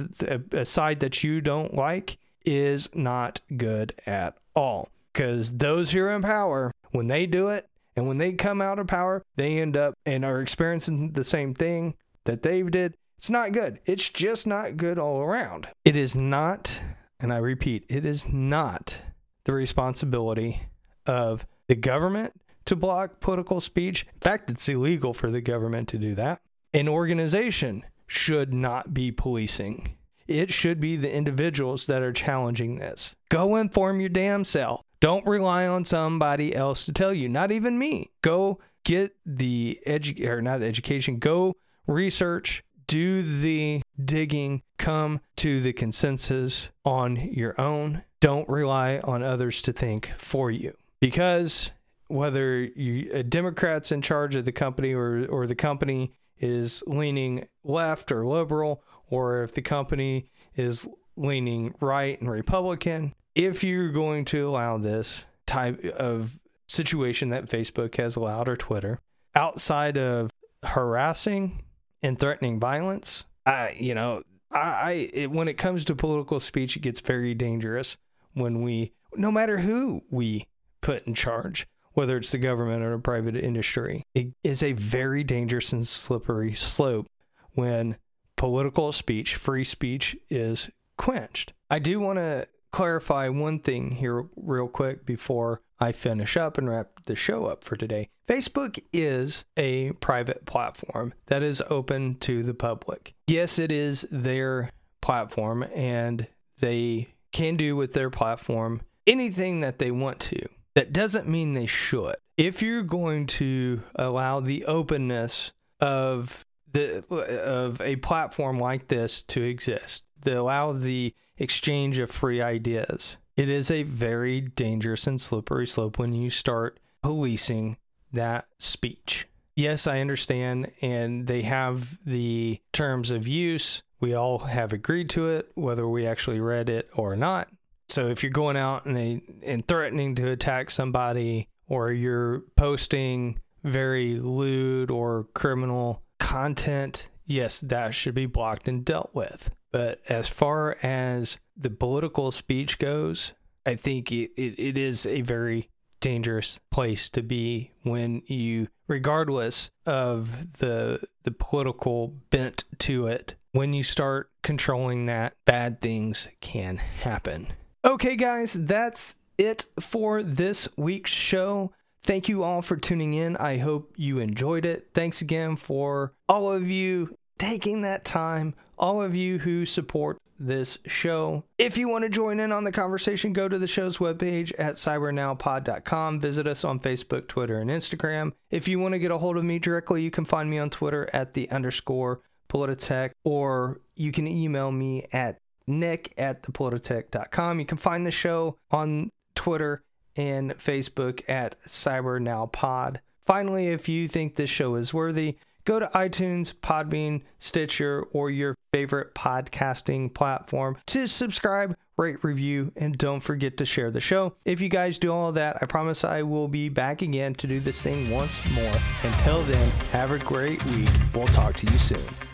a 0.53 0.65
side 0.65 1.01
that 1.01 1.23
you 1.23 1.41
don't 1.41 1.75
like 1.75 2.17
is 2.47 2.89
not 2.95 3.41
good 3.57 3.93
at 4.07 4.39
all. 4.57 4.89
Because 5.13 5.59
those 5.59 5.91
who 5.91 6.01
are 6.01 6.13
in 6.13 6.23
power, 6.23 6.73
when 6.93 7.09
they 7.09 7.27
do 7.27 7.49
it 7.49 7.69
and 7.95 8.09
when 8.09 8.19
they 8.19 8.33
come 8.33 8.63
out 8.63 8.79
of 8.79 8.87
power, 8.87 9.23
they 9.37 9.59
end 9.59 9.77
up 9.77 9.95
and 10.07 10.25
are 10.25 10.41
experiencing 10.41 11.13
the 11.13 11.25
same 11.25 11.53
thing 11.53 11.95
that 12.29 12.43
they've 12.43 12.71
did. 12.71 12.95
It's 13.17 13.31
not 13.31 13.53
good. 13.53 13.81
It's 13.87 14.11
just 14.11 14.47
not 14.47 14.77
good 14.77 14.99
all 14.99 15.23
around. 15.23 15.67
It 15.83 15.97
is 15.97 16.15
not, 16.15 16.79
and 17.19 17.33
I 17.33 17.39
repeat, 17.39 17.87
it 17.89 18.05
is 18.05 18.29
not 18.29 19.01
the 19.45 19.55
responsibility 19.55 20.69
of 21.07 21.47
the 21.69 21.75
government 21.75 22.35
to 22.67 22.77
block 22.77 23.19
political 23.21 23.63
speech. 23.63 24.07
In 24.13 24.21
fact, 24.21 24.51
it's 24.51 24.69
illegal 24.69 25.15
for 25.15 25.31
the 25.31 25.41
government 25.41 25.89
to 25.89 25.99
do 25.99 26.15
that. 26.17 26.43
An 26.75 26.87
organization 26.87 27.83
should 28.07 28.53
not 28.53 28.93
be 28.93 29.11
policing. 29.11 29.97
It 30.27 30.53
should 30.53 30.81
be 30.81 30.97
the 30.97 31.11
individuals 31.11 31.87
that 31.87 32.03
are 32.03 32.13
challenging 32.13 32.79
this. 32.79 33.17
Go 33.31 33.57
inform 33.57 34.01
your 34.01 34.11
damn 34.11 34.45
self. 34.45 34.83
Don't 35.01 35.27
rely 35.27 35.67
on 35.67 35.87
somebody 35.87 36.55
else 36.55 36.85
to 36.85 36.93
tell 36.93 37.15
you, 37.15 37.27
not 37.27 37.51
even 37.51 37.79
me. 37.79 38.11
Go 38.21 38.59
get 38.85 39.17
the 39.25 39.79
edu- 39.87 40.27
or 40.29 40.43
not 40.43 40.61
the 40.61 40.67
education, 40.67 41.19
go 41.19 41.57
research, 41.89 42.63
do 42.87 43.23
the 43.23 43.83
digging, 44.03 44.63
come 44.79 45.21
to 45.37 45.61
the 45.61 45.73
consensus 45.73 46.71
on 46.85 47.17
your 47.17 47.61
own. 47.61 48.03
Don't 48.21 48.49
rely 48.49 48.99
on 49.03 49.23
others 49.23 49.63
to 49.63 49.73
think 49.73 50.13
for 50.17 50.51
you. 50.51 50.75
Because 51.01 51.73
whether 52.09 52.63
you, 52.63 53.11
a 53.13 53.23
Democrat's 53.23 53.93
in 53.93 54.03
charge 54.03 54.35
of 54.37 54.45
the 54.45 54.53
company 54.53 54.93
or, 54.93 55.27
or 55.27 55.47
the 55.47 55.55
company 55.55 56.13
is 56.39 56.83
leaning 56.87 57.47
left 57.65 58.11
or 58.13 58.27
liberal, 58.27 58.83
or 59.09 59.43
if 59.43 59.53
the 59.53 59.63
company 59.63 60.29
is 60.57 60.89
leaning 61.17 61.75
right 61.81 62.21
and 62.21 62.31
Republican, 62.31 63.15
if 63.35 63.63
you're 63.63 63.91
going 63.91 64.25
to 64.27 64.49
allow 64.49 64.79
this 64.79 65.25
type 65.47 65.85
of 65.85 66.39
situation 66.67 67.31
that 67.31 67.49
Facebook 67.49 67.97
has 67.97 68.17
allowed 68.17 68.49
or 68.49 68.57
Twitter 68.57 69.01
outside 69.35 69.97
of 69.97 70.31
harassing 70.65 71.63
and 72.03 72.19
threatening 72.19 72.61
violence, 72.61 73.25
I, 73.45 73.77
you 73.79 73.95
know, 73.95 74.23
I, 74.51 74.59
I 74.59 74.93
it, 75.13 75.31
when 75.31 75.49
it 75.49 75.55
comes 75.55 75.85
to 75.87 75.95
political 75.95 76.41
speech, 76.41 76.77
it 76.77 76.81
gets 76.81 77.01
very 77.01 77.35
dangerous 77.35 77.97
when 78.35 78.63
we, 78.63 78.93
no 79.17 79.31
matter 79.31 79.59
who 79.59 80.03
we 80.11 80.47
put 80.81 81.07
in 81.07 81.15
charge, 81.15 81.67
whether 81.93 82.17
it's 82.17 82.31
the 82.31 82.39
government 82.39 82.83
or 82.83 82.95
a 82.95 83.01
private 83.01 83.37
industry, 83.37 84.05
it 84.15 84.29
is 84.45 84.63
a 84.63 84.73
very 84.73 85.25
dangerous 85.25 85.73
and 85.73 85.87
slippery 85.87 86.53
slope 86.53 87.09
when 87.53 87.97
political 88.37 88.93
speech, 88.93 89.35
free 89.35 89.65
speech, 89.65 90.17
is 90.31 90.71
quenched. 90.97 91.53
I 91.71 91.81
do 91.81 91.99
want 91.99 92.19
to 92.19 92.47
clarify 92.71 93.29
one 93.29 93.59
thing 93.59 93.93
here, 93.93 94.27
real 94.37 94.69
quick, 94.69 95.05
before 95.05 95.61
I 95.81 95.93
finish 95.93 96.37
up 96.37 96.59
and 96.59 96.69
wrap 96.69 97.05
the 97.07 97.15
show 97.15 97.47
up 97.47 97.65
for 97.65 97.77
today. 97.77 98.09
Facebook 98.27 98.79
is 98.93 99.45
a 99.57 99.93
private 99.93 100.45
platform 100.45 101.15
that 101.27 101.43
is 101.43 101.63
open 101.71 102.17
to 102.17 102.43
the 102.43 102.55
public. 102.55 103.15
Yes, 103.27 103.59
it 103.59 103.73
is 103.73 104.07
their 104.11 104.71
platform, 105.01 105.63
and 105.75 106.27
they 106.59 107.09
can 107.33 107.57
do 107.57 107.77
with 107.77 107.93
their 107.93 108.11
platform 108.11 108.83
anything 109.07 109.61
that 109.61 109.79
they 109.79 109.91
want 109.91 110.21
to. 110.21 110.49
That 110.75 110.93
doesn't 110.93 111.29
mean 111.29 111.55
they 111.55 111.67
should. 111.67 112.17
If 112.37 112.63
you're 112.63 112.83
going 112.83 113.27
to 113.27 113.83
allow 113.95 114.41
the 114.41 114.65
openness 114.67 115.53
of 115.81 116.45
the 116.71 117.05
of 117.09 117.81
a 117.81 117.97
platform 117.97 118.59
like 118.59 118.89
this 118.89 119.23
to 119.23 119.43
exist, 119.43 120.05
to 120.25 120.35
allow 120.35 120.73
the 120.73 121.15
exchange 121.37 121.99
of 121.99 122.11
free 122.11 122.43
ideas, 122.43 123.17
it 123.39 123.49
is 123.49 123.71
a 123.71 123.85
very 123.85 124.41
dangerous 124.41 125.07
and 125.07 125.21
slippery 125.21 125.67
slope 125.67 125.97
when 125.97 126.13
you 126.13 126.29
start 126.29 126.81
policing 127.03 127.77
that 128.13 128.49
speech. 128.59 129.29
Yes, 129.55 129.87
I 129.87 130.01
understand, 130.01 130.73
and 130.83 131.29
they 131.29 131.43
have 131.43 132.01
the 132.05 132.61
terms 132.73 133.13
of 133.13 133.29
use. 133.29 133.81
We 134.01 134.13
all 134.13 134.39
have 134.39 134.73
agreed 134.73 135.09
to 135.11 135.29
it, 135.29 135.53
whether 135.55 135.87
we 135.87 136.05
actually 136.05 136.41
read 136.41 136.69
it 136.69 136.91
or 136.95 137.15
not. 137.15 137.49
So 137.87 138.09
if 138.09 138.25
you're 138.25 138.33
going 138.33 138.57
out 138.57 138.87
and, 138.87 138.97
they, 138.97 139.23
and 139.45 139.67
threatening 139.67 140.17
to 140.17 140.31
attack 140.31 140.69
somebody, 140.69 141.47
or 141.69 141.93
you're 141.93 142.41
posting 142.57 143.39
very 143.63 144.19
lewd 144.19 144.91
or 144.91 145.29
criminal 145.35 146.03
content, 146.19 147.09
yes, 147.25 147.61
that 147.61 147.95
should 147.95 148.17
be 148.17 148.27
blocked 148.27 148.67
and 148.67 148.85
dealt 148.85 149.11
with. 149.15 149.55
But 149.71 150.01
as 150.09 150.27
far 150.27 150.77
as 150.83 151.39
the 151.59 151.71
political 151.71 152.31
speech 152.31 152.79
goes, 152.79 153.33
I 153.67 153.75
think 153.75 154.13
it, 154.13 154.31
it, 154.37 154.59
it 154.59 154.79
is 154.79 155.05
a 155.05 155.23
very 155.23 155.69
dangerous 156.01 156.61
place 156.71 157.11
to 157.11 157.23
be 157.23 157.73
when 157.83 158.23
you 158.27 158.69
regardless 158.87 159.71
of 159.85 160.53
the 160.59 161.01
the 161.25 161.33
political 161.33 162.15
bent 162.31 162.63
to 162.79 163.09
it 163.09 163.35
when 163.51 163.73
you 163.73 163.83
start 163.83 164.31
controlling 164.43 165.07
that 165.07 165.35
bad 165.45 165.81
things 165.81 166.29
can 166.41 166.77
happen. 166.77 167.49
Okay 167.85 168.15
guys 168.15 168.53
that's 168.53 169.17
it 169.37 169.67
for 169.81 170.23
this 170.23 170.69
week's 170.77 171.11
show. 171.11 171.73
Thank 172.01 172.29
you 172.29 172.45
all 172.45 172.63
for 172.63 172.77
tuning 172.77 173.15
in. 173.15 173.37
I 173.37 173.59
hope 173.59 173.93
you 173.97 174.21
enjoyed 174.21 174.65
it. 174.65 174.91
Thanks 174.95 175.21
again 175.21 175.57
for 175.57 176.15
all 176.29 176.53
of 176.53 176.71
you 176.71 177.18
taking 177.39 177.83
that 177.83 178.05
time 178.05 178.55
all 178.79 179.03
of 179.03 179.15
you 179.15 179.39
who 179.39 179.67
support 179.67 180.19
this 180.39 180.79
show. 180.87 181.43
If 181.59 181.77
you 181.77 181.89
want 181.89 182.05
to 182.05 182.09
join 182.09 182.39
in 182.39 182.53
on 182.53 182.65
the 182.65 182.73
conversation, 182.73 183.33
go 183.33 183.49
to 183.49 183.59
the 183.59 183.67
show's 183.67 183.99
webpage 183.99 184.53
at 184.59 184.75
cybernowpod.com. 184.75 186.21
Visit 186.21 186.47
us 186.47 186.65
on 186.65 186.79
Facebook, 186.79 187.27
Twitter, 187.27 187.59
and 187.59 187.71
Instagram. 187.71 188.33
If 188.51 188.69
you 188.69 188.79
want 188.79 188.93
to 188.93 188.99
get 188.99 189.11
a 189.11 189.19
hold 189.19 189.37
of 189.37 189.45
me 189.45 189.59
directly, 189.59 190.03
you 190.03 190.11
can 190.11 190.25
find 190.25 190.49
me 190.49 190.59
on 190.59 190.71
Twitter 190.71 191.11
at 191.13 191.35
the 191.35 191.51
underscore 191.51 192.21
Polititech, 192.49 193.11
or 193.25 193.81
you 193.95 194.13
can 194.13 194.27
email 194.27 194.71
me 194.71 195.07
at 195.13 195.39
nick 195.67 196.15
at 196.17 196.43
thepolitech.com. 196.43 197.61
You 197.61 197.67
can 197.67 197.79
find 197.79 198.07
the 198.07 198.11
show 198.11 198.57
on 198.71 199.11
Twitter 199.35 199.83
and 200.17 200.57
Facebook 200.57 201.29
at 201.29 201.61
CyberNowPod. 201.65 202.99
Finally, 203.27 203.69
if 203.69 203.89
you 203.89 204.09
think 204.09 204.37
this 204.37 204.49
show 204.49 204.75
is 204.77 204.95
worthy, 204.95 205.37
go 205.69 205.79
to 205.79 205.87
iTunes, 205.89 206.55
Podbean, 206.55 207.21
Stitcher, 207.39 208.07
or 208.13 208.31
your 208.31 208.57
favorite 208.73 209.15
podcasting 209.15 210.13
platform 210.15 210.79
to 210.87 211.07
subscribe, 211.07 211.77
rate, 211.99 212.25
review, 212.25 212.73
and 212.75 212.97
don't 212.97 213.21
forget 213.21 213.59
to 213.59 213.67
share 213.67 213.91
the 213.91 214.01
show. 214.01 214.35
If 214.47 214.63
you 214.63 214.71
guys 214.71 214.97
do 214.97 215.13
all 215.13 215.31
that, 215.33 215.59
I 215.61 215.67
promise 215.67 216.05
I 216.05 216.23
will 216.23 216.49
be 216.49 216.71
back 216.71 217.03
again 217.03 217.35
to 217.35 217.47
do 217.47 217.61
this 217.61 217.83
thing 217.83 218.11
once 218.11 218.51
more. 218.55 218.77
Until 219.03 219.43
then, 219.43 219.71
have 219.93 220.11
a 220.11 220.19
great 220.19 220.65
week. 220.65 220.89
We'll 221.15 221.27
talk 221.27 221.55
to 221.57 221.71
you 221.71 221.79
soon. 221.79 222.28